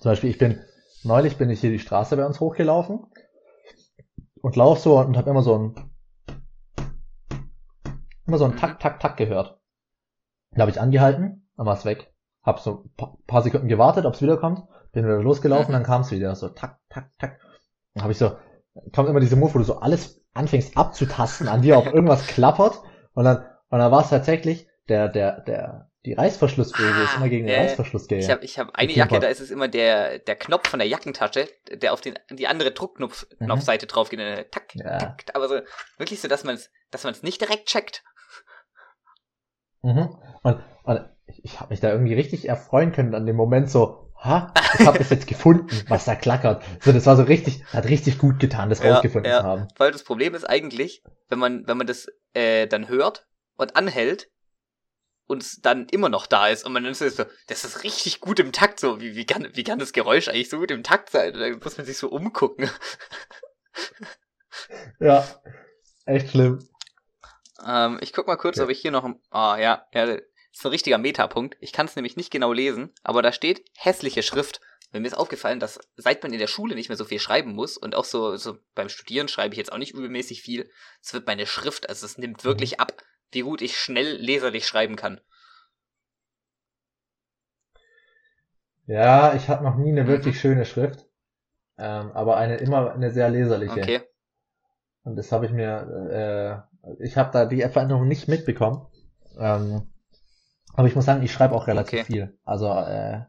[0.00, 0.58] Zum Beispiel, ich bin,
[1.04, 3.06] neulich bin ich hier die Straße bei uns hochgelaufen
[4.42, 5.74] und lauf so und habe immer so ein,
[8.26, 8.56] immer so ein Mhm.
[8.56, 9.60] Tack, Tack, Tack gehört.
[10.50, 12.12] Da habe ich angehalten, dann war es weg.
[12.42, 14.64] Hab so ein pa- paar Sekunden gewartet, ob es wiederkommt.
[14.90, 15.74] Bin wieder losgelaufen, Mhm.
[15.74, 16.34] dann kam es wieder.
[16.34, 17.38] So tack, tack, tack.
[17.94, 18.36] Dann habe ich so,
[18.92, 22.82] kommt immer diese Move, wo du so alles anfängst abzutasten, an dir auch irgendwas klappert.
[23.12, 27.28] Und dann, und dann war es tatsächlich, der, der, der, die Reißverschlussöse Ah, ist immer
[27.28, 28.92] gegen den äh, Reißverschluss ge Ich habe ich hab eine.
[28.92, 32.46] Jacke, da ist es immer der, der Knopf von der Jackentasche, der auf den, die
[32.46, 33.48] andere Druckknopf Mhm.
[33.86, 34.20] Drauf geht.
[34.20, 34.98] äh, Tack, Ja.
[34.98, 35.24] tack.
[35.34, 35.60] Aber so,
[35.98, 38.04] wirklich so, dass man es dass man's nicht direkt checkt.
[39.82, 40.16] Mhm.
[40.42, 44.12] Und, und ich, ich habe mich da irgendwie richtig erfreuen können an dem Moment so,
[44.16, 46.62] ha, ich habe das jetzt gefunden, was da klackert.
[46.80, 49.40] So, das war so richtig, hat richtig gut getan, das Ja, rausgefunden ja.
[49.40, 49.68] zu haben.
[49.76, 53.26] Weil das Problem ist eigentlich, wenn man, wenn man das äh, dann hört
[53.56, 54.30] und anhält
[55.26, 58.20] und es dann immer noch da ist und man dann ist so, das ist richtig
[58.20, 60.82] gut im Takt, so, wie, wie, kann, wie kann das Geräusch eigentlich so gut im
[60.82, 61.32] Takt sein?
[61.34, 62.70] Da muss man sich so umgucken.
[65.00, 65.26] Ja,
[66.06, 66.66] echt schlimm.
[67.66, 68.64] Ähm, ich guck mal kurz, Okay.
[68.64, 69.04] ob ich hier noch.
[69.04, 70.20] ein- Ah, ja, ja, das
[70.52, 71.56] ist ein richtiger Metapunkt.
[71.60, 74.60] Ich kann es nämlich nicht genau lesen, aber da steht hässliche Schrift.
[74.92, 77.52] Weil mir ist aufgefallen, dass seit man in der Schule nicht mehr so viel schreiben
[77.52, 80.70] muss und auch so, so beim Studieren schreibe ich jetzt auch nicht übelmäßig viel.
[81.02, 83.02] Es wird meine Schrift, also es nimmt wirklich ab,
[83.34, 85.20] wie gut ich schnell leserlich schreiben kann.
[88.86, 90.08] Ja, ich habe noch nie eine Mhm.
[90.08, 91.06] wirklich schöne Schrift,
[91.78, 93.80] ähm, aber eine immer eine sehr leserliche.
[93.82, 94.02] Okay.
[95.04, 98.86] Und das habe ich mir, äh, ich habe da die Veränderung nicht mitbekommen.
[99.38, 99.82] Ähm,
[100.74, 102.04] aber ich muss sagen, ich schreibe auch relativ Okay.
[102.04, 102.38] viel.
[102.44, 103.22] Also äh,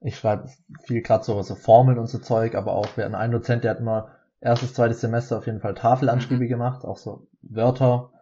[0.00, 0.48] ich schreibe
[0.84, 3.72] viel gerade so, so Formeln und so Zeug, aber auch wir hatten einen Dozent, der
[3.72, 6.48] hat immer erstes, zweites Semester auf jeden Fall Tafelanschriebe Mhm.
[6.48, 8.12] gemacht, auch so Wörter.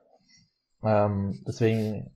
[0.85, 2.11] Ähm, deswegen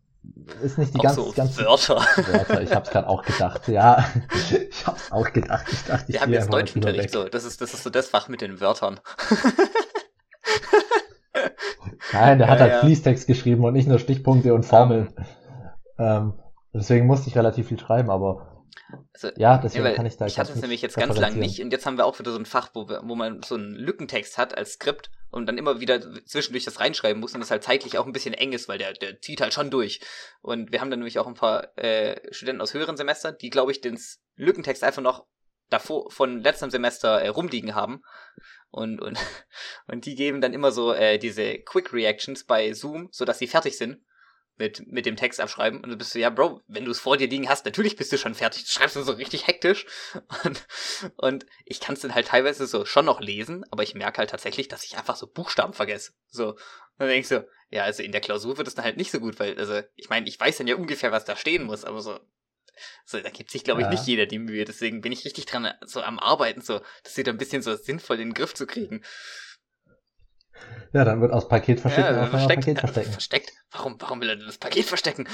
[0.62, 1.96] ist nicht die auch ganz, so ganz Wörter.
[1.96, 2.62] Wörter.
[2.62, 3.66] Ich habe es gerade auch gedacht.
[3.68, 4.04] Ja,
[4.70, 5.66] ich habe es auch gedacht.
[5.72, 7.24] Ich dachte, ich Wir haben jetzt Deutschunterricht so.
[7.28, 9.00] Das ist, das ist so das Fach mit den Wörtern.
[12.12, 12.80] Nein, der hat Ja, halt ja.
[12.80, 15.08] Fließtext geschrieben und nicht nur Stichpunkte und Formeln.
[15.98, 16.34] Ähm,
[16.72, 18.57] deswegen musste ich relativ viel schreiben, aber
[19.12, 21.72] Also, ja, deswegen kann ich da ich hatte es nämlich jetzt ganz lang nicht und
[21.72, 24.38] jetzt haben wir auch wieder so ein Fach, wo, wir, wo man so einen Lückentext
[24.38, 27.98] hat als Skript und dann immer wieder zwischendurch das reinschreiben muss und das halt zeitlich
[27.98, 30.00] auch ein bisschen eng ist, weil der, der zieht halt schon durch.
[30.40, 33.72] Und wir haben dann nämlich auch ein paar äh, Studenten aus höheren Semestern, die, glaube
[33.72, 33.98] ich, den
[34.36, 35.26] Lückentext einfach noch
[35.68, 38.02] davor von letztem Semester äh, rumliegen haben.
[38.70, 39.18] Und, und,
[39.86, 43.76] und die geben dann immer so äh, diese Quick Reactions bei Zoom, sodass sie fertig
[43.76, 44.00] sind
[44.58, 45.82] mit, mit dem Text abschreiben.
[45.82, 48.12] Und du bist so, ja, Bro, wenn du es vor dir liegen hast, natürlich bist
[48.12, 48.64] du schon fertig.
[48.64, 49.86] Du schreibst dann so richtig hektisch.
[50.44, 50.66] Und,
[51.16, 54.30] und ich kann es dann halt teilweise so schon noch lesen, aber ich merke halt
[54.30, 56.12] tatsächlich, dass ich einfach so Buchstaben vergesse.
[56.28, 56.50] So.
[56.50, 56.58] Und
[56.98, 59.20] dann denk ich so, ja, also in der Klausur wird es dann halt nicht so
[59.20, 62.00] gut, weil, also, ich meine, ich weiß dann ja ungefähr, was da stehen muss, aber
[62.00, 62.18] so,
[63.04, 63.90] so da gibt sich, glaube ich, Ja.
[63.90, 64.64] nicht jeder die Mühe.
[64.64, 68.16] Deswegen bin ich richtig dran, so am Arbeiten, so, das wieder ein bisschen so sinnvoll
[68.20, 69.02] in den Griff zu kriegen.
[70.92, 73.12] Ja, dann wird aus Paket verstecken ja, versteckt, Paket verstecken.
[73.12, 73.52] versteckt.
[73.78, 75.28] Warum, warum will er denn das Paket verstecken?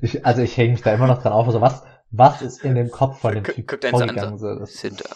[0.00, 1.46] Ich, also ich hänge mich da immer noch dran auf.
[1.46, 4.38] Also was, was ist in dem Kopf von dem Gu- Typ guckt vorgegangen?
[4.38, 5.10] So, das, Sind da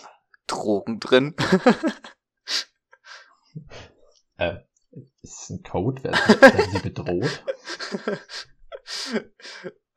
[0.46, 1.34] Drogen drin?
[4.36, 4.56] äh,
[5.22, 6.02] ist es ein Code?
[6.04, 7.44] Werden, werden sie bedroht?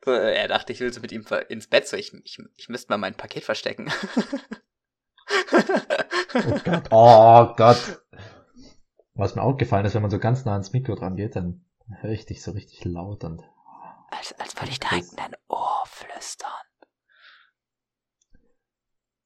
[0.06, 2.90] Äh, er dachte, ich will so mit ihm ins Bett, so ich, ich, ich müsste
[2.90, 3.90] mal mein Paket verstecken.
[6.34, 8.01] Oh Gott, oh Gott.
[9.14, 11.64] Was mir auch gefallen ist, wenn man so ganz nah ans Mikro dran geht, dann
[12.00, 13.42] höre ich dich so richtig laut und
[14.10, 16.50] als, als würde ich da in dein Ohr flüstern.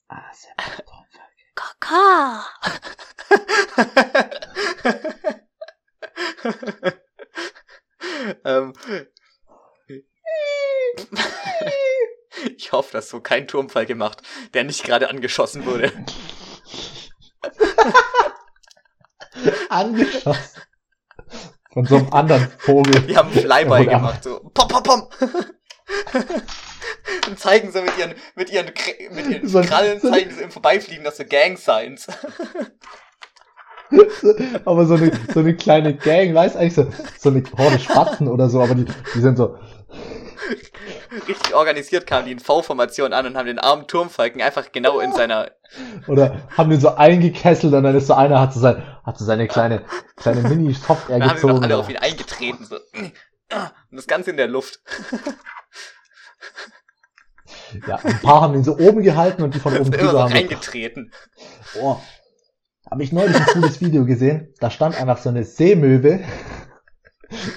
[0.08, 1.04] ah, sehr toll.
[1.80, 2.44] Kaka!
[8.44, 8.72] ähm,
[12.56, 14.22] ich hoffe, dass so kein Turmfall gemacht,
[14.54, 15.92] der nicht gerade angeschossen wurde.
[19.68, 20.60] Angeschossen.
[21.72, 23.00] Von so einem anderen Vogel.
[23.02, 25.08] Die haben einen Flyby gemacht, so pom pom pom.
[27.28, 28.66] Und zeigen so mit ihren, mit ihren,
[29.12, 32.06] mit ihren So- Krallen, so- zeigen so im Vorbeifliegen noch so Gang Signs.
[34.64, 38.48] aber so eine, so eine kleine Gang, weiß eigentlich so, so eine Horde Spatzen oder
[38.48, 39.56] so, aber die, die sind so,
[41.28, 45.12] Richtig organisiert kamen die in V-Formation an und haben den armen Turmfalken einfach genau in
[45.12, 45.50] seiner,
[46.06, 49.24] oder haben den so eingekesselt und dann ist so einer, hat so, sein, hat so
[49.24, 49.84] seine kleine,
[50.16, 51.64] kleine Mini-Software dann haben sie noch gezogen.
[51.64, 52.76] alle auf ihn eingetreten, so.
[52.76, 54.80] Und das Ganze in der Luft.
[57.86, 60.30] Ja, ein paar haben ihn so oben gehalten und die von oben drüber so haben
[60.30, 61.12] so, reingetreten.
[61.80, 61.96] Oh.
[62.90, 64.54] Habe ich neulich ein cooles Video gesehen.
[64.60, 66.20] Da stand einfach so eine Seemöwe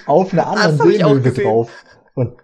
[0.08, 1.72] auf einer anderen Seemöwe drauf.
[2.16, 2.40] Und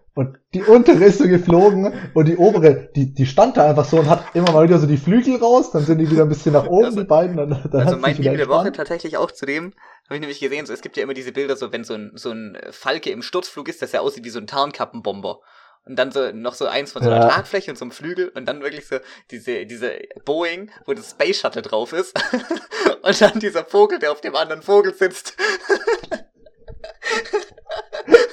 [0.56, 4.10] die untere ist so geflogen und die obere, die, die stand da einfach so und
[4.10, 6.66] hat immer mal wieder so die Flügel raus, dann sind die wieder ein bisschen nach
[6.68, 7.36] oben, Also- die beiden.
[7.38, 9.74] Dann, dann Also mein Meme der Woche tatsächlich auch zu dem,
[10.06, 12.12] habe ich nämlich gesehen, so es gibt ja immer diese Bilder, so wenn so ein,
[12.16, 15.40] so ein Falke im Sturzflug ist, das ja aussieht wie so ein Tarnkappenbomber.
[15.88, 17.30] Und dann so noch so eins von so einer Ja.
[17.30, 18.96] Tragfläche und so einem Flügel und dann wirklich so
[19.30, 19.92] diese, diese
[20.26, 22.18] Boeing, wo das Space Shuttle drauf ist.
[23.04, 25.36] und dann dieser Vogel, der auf dem anderen Vogel sitzt.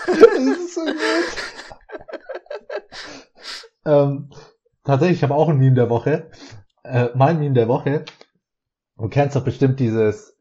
[0.06, 0.94] Das ist so gut.
[3.84, 4.30] Ähm,
[4.84, 6.30] tatsächlich, ich habe auch ein Meme der Woche.
[6.84, 8.04] Äh, mein Meme der Woche.
[8.96, 10.36] Du kennst doch bestimmt dieses,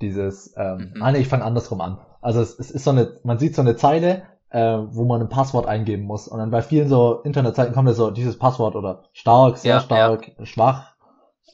[0.00, 1.02] dieses, ähm, Mhm.
[1.02, 1.98] ah nee, ich fange andersrum an.
[2.20, 5.28] Also es, es ist so eine, man sieht so eine Zeile, äh, wo man ein
[5.28, 6.28] Passwort eingeben muss.
[6.28, 9.80] Und dann bei vielen so Internetseiten kommt ja so dieses Passwort oder stark, sehr Ja,
[9.80, 10.94] stark, schwach.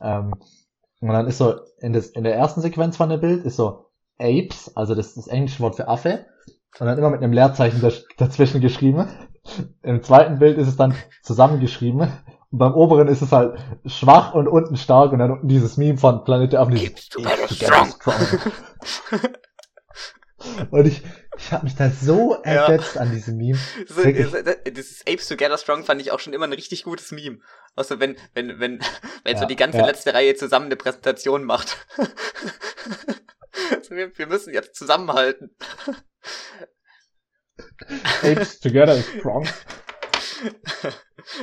[0.00, 0.34] Ähm,
[1.00, 3.86] und dann ist so, in, das, in der ersten Sequenz von dem Bild ist so
[4.18, 6.26] Apes, also das ist das englische Wort für Affe.
[6.80, 7.80] Und dann immer mit einem Leerzeichen
[8.18, 9.06] dazwischen geschrieben.
[9.82, 12.00] Im zweiten Bild ist es dann zusammengeschrieben.
[12.50, 15.12] Und beim oberen ist es halt schwach und unten stark.
[15.12, 16.76] Und dann unten dieses Meme von Planet der Affen.
[16.76, 19.20] Apes together Apes together strong.
[20.70, 21.02] Und ich,
[21.36, 22.66] ich habe mich da so Ja.
[22.66, 23.58] ersetzt an diesem Meme.
[23.88, 24.10] So, so,
[24.70, 27.40] dieses Apes Together Strong fand ich auch schon immer ein richtig gutes Meme.
[27.74, 28.80] Also wenn, wenn, wenn,
[29.24, 29.86] wenn so Ja, die ganze ja.
[29.86, 31.76] letzte Reihe zusammen eine Präsentation macht.
[33.70, 35.56] also wir, wir müssen jetzt zusammenhalten.
[38.22, 39.48] Apes together is strong.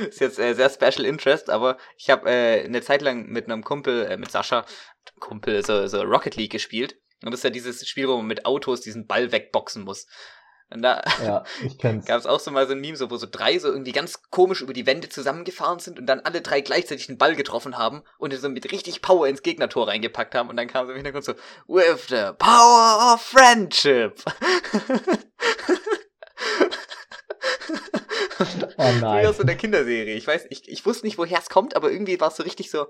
[0.08, 3.62] ist jetzt äh, sehr Special Interest, aber ich habe äh, eine Zeit lang mit einem
[3.62, 4.64] Kumpel, äh, mit Sascha,
[5.20, 6.96] Kumpel, so, so Rocket League gespielt.
[7.22, 10.06] Und das ist ja dieses Spiel, wo man mit Autos diesen Ball wegboxen muss.
[10.68, 11.44] Und da Ja,
[12.06, 14.22] gab es auch so mal so ein Meme, so, wo so drei so irgendwie ganz
[14.30, 18.02] komisch über die Wände zusammengefahren sind und dann alle drei gleichzeitig den Ball getroffen haben
[18.18, 20.48] und so mit richtig Power ins Gegnertor reingepackt haben.
[20.50, 21.34] Und dann kam so im Hintergrund so,
[21.68, 24.22] with the power of friendship.
[28.78, 29.32] Oh nein.
[29.32, 30.14] so in der Kinderserie.
[30.14, 32.70] Ich weiß, ich, ich wusste nicht, woher es kommt, aber irgendwie war es so richtig
[32.70, 32.86] so,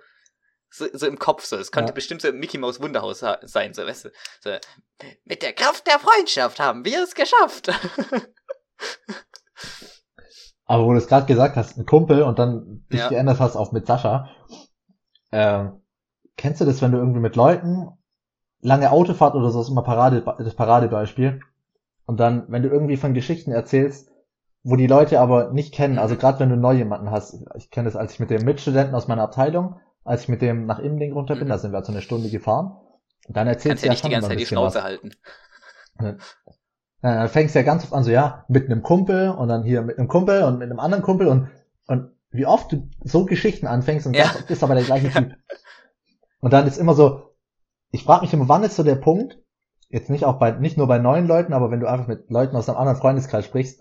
[0.70, 1.56] so, so im Kopf so.
[1.56, 1.94] Es könnte Ja.
[1.94, 4.10] bestimmt so Mickey Mouse Wunderhaus ha- sein, so, weißt du.
[4.40, 4.50] So,
[5.24, 7.68] mit der Kraft der Freundschaft haben wir es geschafft.
[10.68, 13.08] Aber wo du es gerade gesagt hast, ein Kumpel und dann dich Ja.
[13.08, 14.28] geändert hast auf mit Sascha.
[15.30, 15.80] Ähm,
[16.36, 17.88] kennst du das, wenn du irgendwie mit Leuten
[18.60, 21.40] lange Autofahrt oder so ist immer Parade, das Paradebeispiel.
[22.04, 24.10] Und dann, wenn du irgendwie von Geschichten erzählst,
[24.68, 26.18] wo die Leute aber nicht kennen, also Mhm.
[26.18, 29.06] gerade wenn du neu jemanden hast, ich kenne das, als ich mit dem Mitstudenten aus
[29.06, 31.50] meiner Abteilung, als ich mit dem nach Immending runter bin, Mhm.
[31.50, 32.76] da sind wir halt so eine Stunde gefahren.
[33.28, 34.72] Und dann erzählst du ja ja nicht schon die ganze Zeit die bisschen was.
[34.72, 35.10] Schnauze halten.
[36.00, 36.16] Ja,
[37.02, 39.82] dann fängst du ja ganz oft an, so ja, mit einem Kumpel und dann hier
[39.82, 41.48] mit einem Kumpel und mit einem anderen Kumpel und,
[41.86, 44.24] und wie oft du so Geschichten anfängst und Ja.
[44.24, 45.34] ganz oft ist aber der gleiche Typ.
[46.40, 47.34] Und dann ist immer so,
[47.92, 49.38] ich frage mich immer, wann ist so der Punkt,
[49.88, 52.56] jetzt nicht auch bei, nicht nur bei neuen Leuten, aber wenn du einfach mit Leuten
[52.56, 53.80] aus einem anderen Freundeskreis sprichst,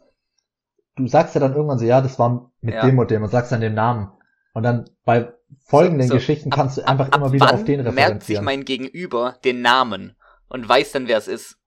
[0.95, 2.85] du sagst ja dann irgendwann so, ja, das war mit Ja.
[2.85, 4.11] dem und dem und sagst dann den Namen.
[4.53, 5.33] Und dann bei
[5.65, 8.23] folgenden So, so, Geschichten ab- kannst du einfach ab immer wieder wann auf den merkt
[8.23, 8.45] sich referenzieren.
[8.45, 10.15] mein Gegenüber den Namen
[10.47, 11.57] und weiß dann, wer es ist.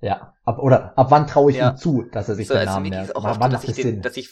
[0.00, 1.70] ja, ab, oder ab wann traue ich Ja.
[1.70, 3.16] ihm zu, dass er sich So, den also Namen ging merkt?
[3.16, 4.28] auch Wann oft, wann dass ich, den, dass ich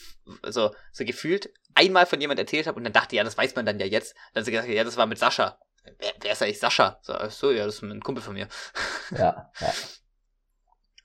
[0.48, 3.64] so, so gefühlt einmal von jemand erzählt habe und dann dachte, ja, das weiß man
[3.64, 4.14] dann ja jetzt.
[4.34, 5.58] Dann hat sie gesagt, ja, das war mit Sascha.
[5.98, 6.98] Wer, wer ist eigentlich Sascha?
[7.02, 8.48] So, ach so, ja, das ist ein Kumpel von mir.
[9.16, 9.78] Ja, ja.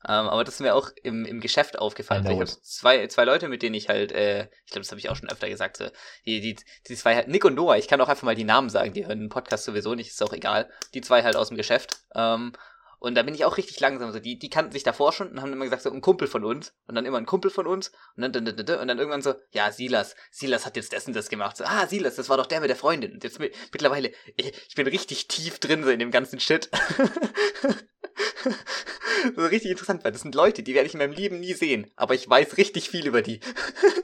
[0.07, 2.25] Ähm, aber das ist mir auch im, im Geschäft aufgefallen.
[2.25, 4.99] Also ich habe zwei, zwei Leute, mit denen ich halt, äh, ich glaube, das habe
[4.99, 5.85] ich auch schon öfter gesagt, so,
[6.25, 6.55] die, die,
[6.87, 9.05] die zwei halt, Nick und Noah, ich kann auch einfach mal die Namen sagen, die
[9.05, 10.69] hören den Podcast sowieso nicht, ist auch egal.
[10.93, 11.99] Die zwei halt aus dem Geschäft.
[12.15, 12.53] Ähm,
[12.99, 14.11] und da bin ich auch richtig langsam.
[14.11, 16.43] So, die, die kannten sich davor schon und haben immer gesagt, so ein Kumpel von
[16.43, 16.73] uns.
[16.87, 17.91] Und dann immer ein Kumpel von uns.
[18.15, 20.15] Und dann, dann, dann, dann, und dann irgendwann so, ja, Silas.
[20.31, 21.57] Silas hat jetzt und das gemacht.
[21.57, 23.13] So, ah, Silas, das war doch der mit der Freundin.
[23.13, 26.71] Und jetzt mit, mittlerweile, ich, ich bin richtig tief drin so in dem ganzen Shit.
[29.35, 31.87] so richtig interessant, weil das sind Leute, die werde ich in meinem Leben nie sehen.
[31.95, 33.39] Aber ich weiß richtig viel über die.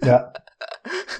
[0.03, 0.33] Ja.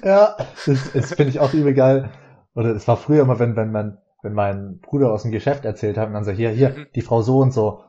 [0.02, 0.36] Ja,
[0.66, 2.10] das, das finde ich auch übel geil.
[2.54, 5.96] Oder es war früher immer, wenn, wenn man, wenn mein Bruder aus dem Geschäft erzählt
[5.96, 6.86] hat und dann so, hier, hier, Mhm.
[6.94, 7.82] die Frau so und so.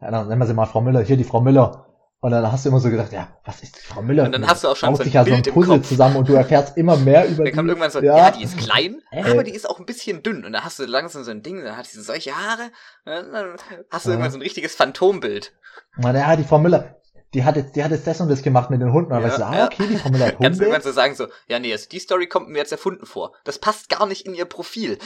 [0.00, 1.87] Ja, dann nennen wir sie mal Frau Müller, hier die Frau Müller.
[2.20, 4.24] Und dann hast du immer so gedacht, ja, was ist die Frau Müller?
[4.24, 6.34] Und dann hast du auch schon so ein ja so ein Puzzle zusammen und du
[6.34, 7.70] erfährst immer mehr über Dann kommt die.
[7.70, 8.16] irgendwann so, Ja.
[8.16, 9.30] ja, die ist klein, Ey.
[9.30, 10.44] aber die ist auch ein bisschen dünn.
[10.44, 12.70] Und dann hast du langsam so ein Ding, dann hat sie solche Haare.
[13.04, 13.56] Und dann
[13.90, 14.14] hast du Ja.
[14.14, 15.52] irgendwann so ein richtiges Phantombild.
[15.96, 16.96] Und ja, die Frau Müller,
[17.34, 19.12] die hat jetzt, die hat jetzt das und das gemacht mit den Hunden.
[19.12, 19.66] Und dann Ja, weißt du, ah, ja.
[19.66, 20.64] okay, die Frau Müller hat Kannst du Hunde.
[20.64, 23.32] irgendwann so sagen, so, ja, nee, also die Story kommt mir jetzt erfunden vor.
[23.44, 24.98] Das passt gar nicht in ihr Profil.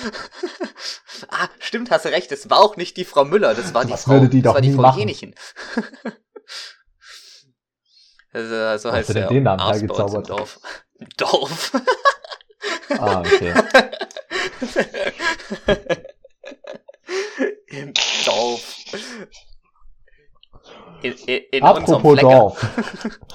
[1.29, 3.93] ah, stimmt, hast du recht, das war auch nicht die Frau Müller, das war die
[3.93, 5.01] Was Frau, würde die das doch war die Frau machen.
[5.01, 5.35] Jenichen.
[8.33, 10.28] also, so hast heißt du denn den Namen hergezaubert?
[10.30, 10.59] Dorf.
[11.16, 11.72] Dorf.
[12.99, 13.53] Ah, okay.
[17.68, 17.93] Im
[18.24, 18.76] Dorf.
[21.03, 22.18] In, in, in Apropos.
[22.20, 23.18] Dorf.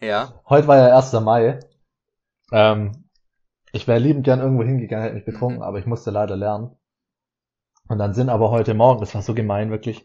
[0.00, 0.32] Ja.
[0.48, 1.12] Heute war ja 1.
[1.14, 1.58] Mai.
[2.52, 3.08] Ähm,
[3.72, 5.64] ich wäre liebend gern irgendwo hingegangen, hätte mich betrunken, Mhm.
[5.64, 6.76] aber ich musste leider lernen.
[7.88, 10.04] Und dann sind aber heute Morgen, das war so gemein, wirklich.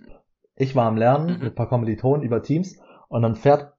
[0.55, 1.34] Ich war am Lernen Mhm.
[1.43, 2.75] mit ein paar Kommilitonen über Teams
[3.07, 3.72] und dann fährt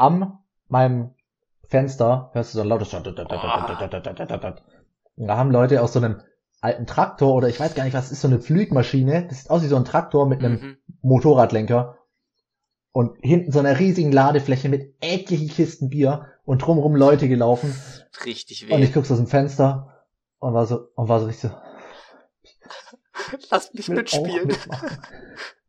[0.00, 0.38] am
[0.68, 1.10] meinem
[1.68, 3.06] Fenster, hörst du so ein lautes und
[5.28, 6.20] da haben Leute aus so einem
[6.60, 9.62] alten Traktor oder ich weiß gar nicht, was ist so eine Pflügmaschine, das sieht aus
[9.62, 10.76] wie so ein Traktor mit einem Mhm.
[11.02, 11.98] Motorradlenker
[12.92, 17.74] und hinten so einer riesigen Ladefläche mit etlichen Kisten Bier und drumrum Leute gelaufen
[18.24, 18.92] Richtig und ich weh.
[18.94, 20.04] guck so aus dem Fenster
[20.38, 21.56] und war so und war so richtig so
[23.50, 24.50] Lass mich mitspielen.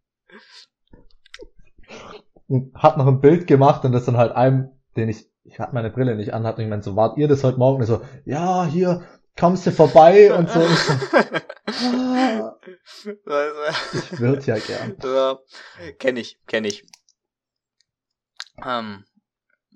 [2.75, 5.89] hat noch ein Bild gemacht und das dann halt einem, den ich, ich hatte meine
[5.89, 7.81] Brille nicht an, hat und ich meinte so, wart ihr das heute Morgen?
[7.81, 9.03] Und so, ja, hier,
[9.37, 10.59] kommst du vorbei und so.
[10.59, 10.93] Und ich so
[11.87, 12.55] ah,
[13.25, 14.97] Also, ich würde ja gern.
[15.03, 15.39] ja,
[15.99, 16.85] kenn ich, kenn ich.
[18.63, 19.05] Ähm,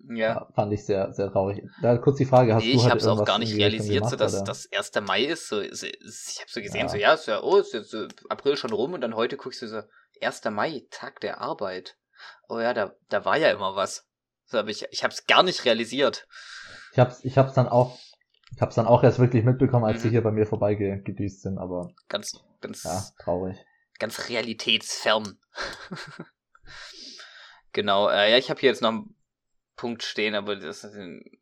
[0.08, 0.34] ja.
[0.36, 1.64] Ja, fand ich sehr, sehr traurig.
[1.82, 4.04] Da kurz die Frage, hast Nee, du ich heute habe es auch gar nicht realisiert,
[4.04, 4.44] so gemacht, dass oder?
[4.44, 4.92] das 1.
[5.08, 5.48] Mai ist.
[5.48, 6.90] So, ich habe so gesehen, Ja.
[6.90, 9.62] so ja, ist ja, oh, ist jetzt so April schon rum und dann heute guckst
[9.64, 9.82] du so
[10.22, 10.44] 1.
[10.52, 11.98] Mai, Tag der Arbeit.
[12.50, 14.08] Oh ja, da, da war ja immer was.
[14.46, 16.28] So, aber ich, ich habe es gar nicht realisiert.
[16.92, 17.98] Ich hab's, ich hab's dann auch,
[18.56, 20.04] ich hab's dann auch erst wirklich mitbekommen, als Mhm.
[20.04, 23.58] sie hier bei mir vorbeigedüst sind, aber Ganz, ganz, ja, traurig.
[24.00, 25.40] ganz realitätsfern.
[27.74, 29.16] genau, äh, ja, ich habe hier jetzt noch einen
[29.76, 30.88] Punkt stehen, aber das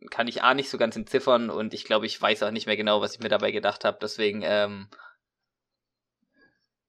[0.10, 2.78] kann ich A nicht so ganz entziffern und ich glaube, ich weiß auch nicht mehr
[2.78, 3.97] genau, was ich mir dabei gedacht habe.
[4.01, 4.88] Deswegen, ähm,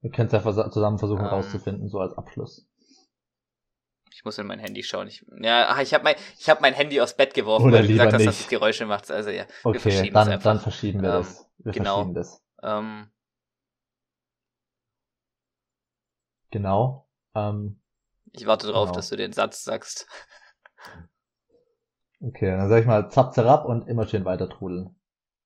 [0.00, 1.30] Wir können es ja zusammen versuchen Ähm.
[1.30, 2.66] rauszufinden, so als Abschluss.
[4.14, 5.08] Ich muss in mein Handy schauen.
[5.08, 7.82] Ich, ja, ach, ich habe mein, ich hab mein Handy aufs Bett geworfen, Oder weil
[7.82, 9.10] du gesagt hast, dass es Geräusche macht.
[9.10, 10.52] Also ja, wir Okay, verschieben es dann, einfach.
[10.52, 11.48] dann verschieben wir Ähm, das.
[11.58, 11.96] Wir genau.
[11.96, 12.40] verschieben das.
[12.62, 13.10] Ähm,
[16.50, 17.06] Genau.
[17.34, 17.80] Ähm,
[18.32, 18.96] ich warte drauf, Genau.
[18.96, 20.06] dass du den Satz sagst.
[22.20, 24.96] okay, dann sag ich mal zap zerab und immer schön weiter trudeln.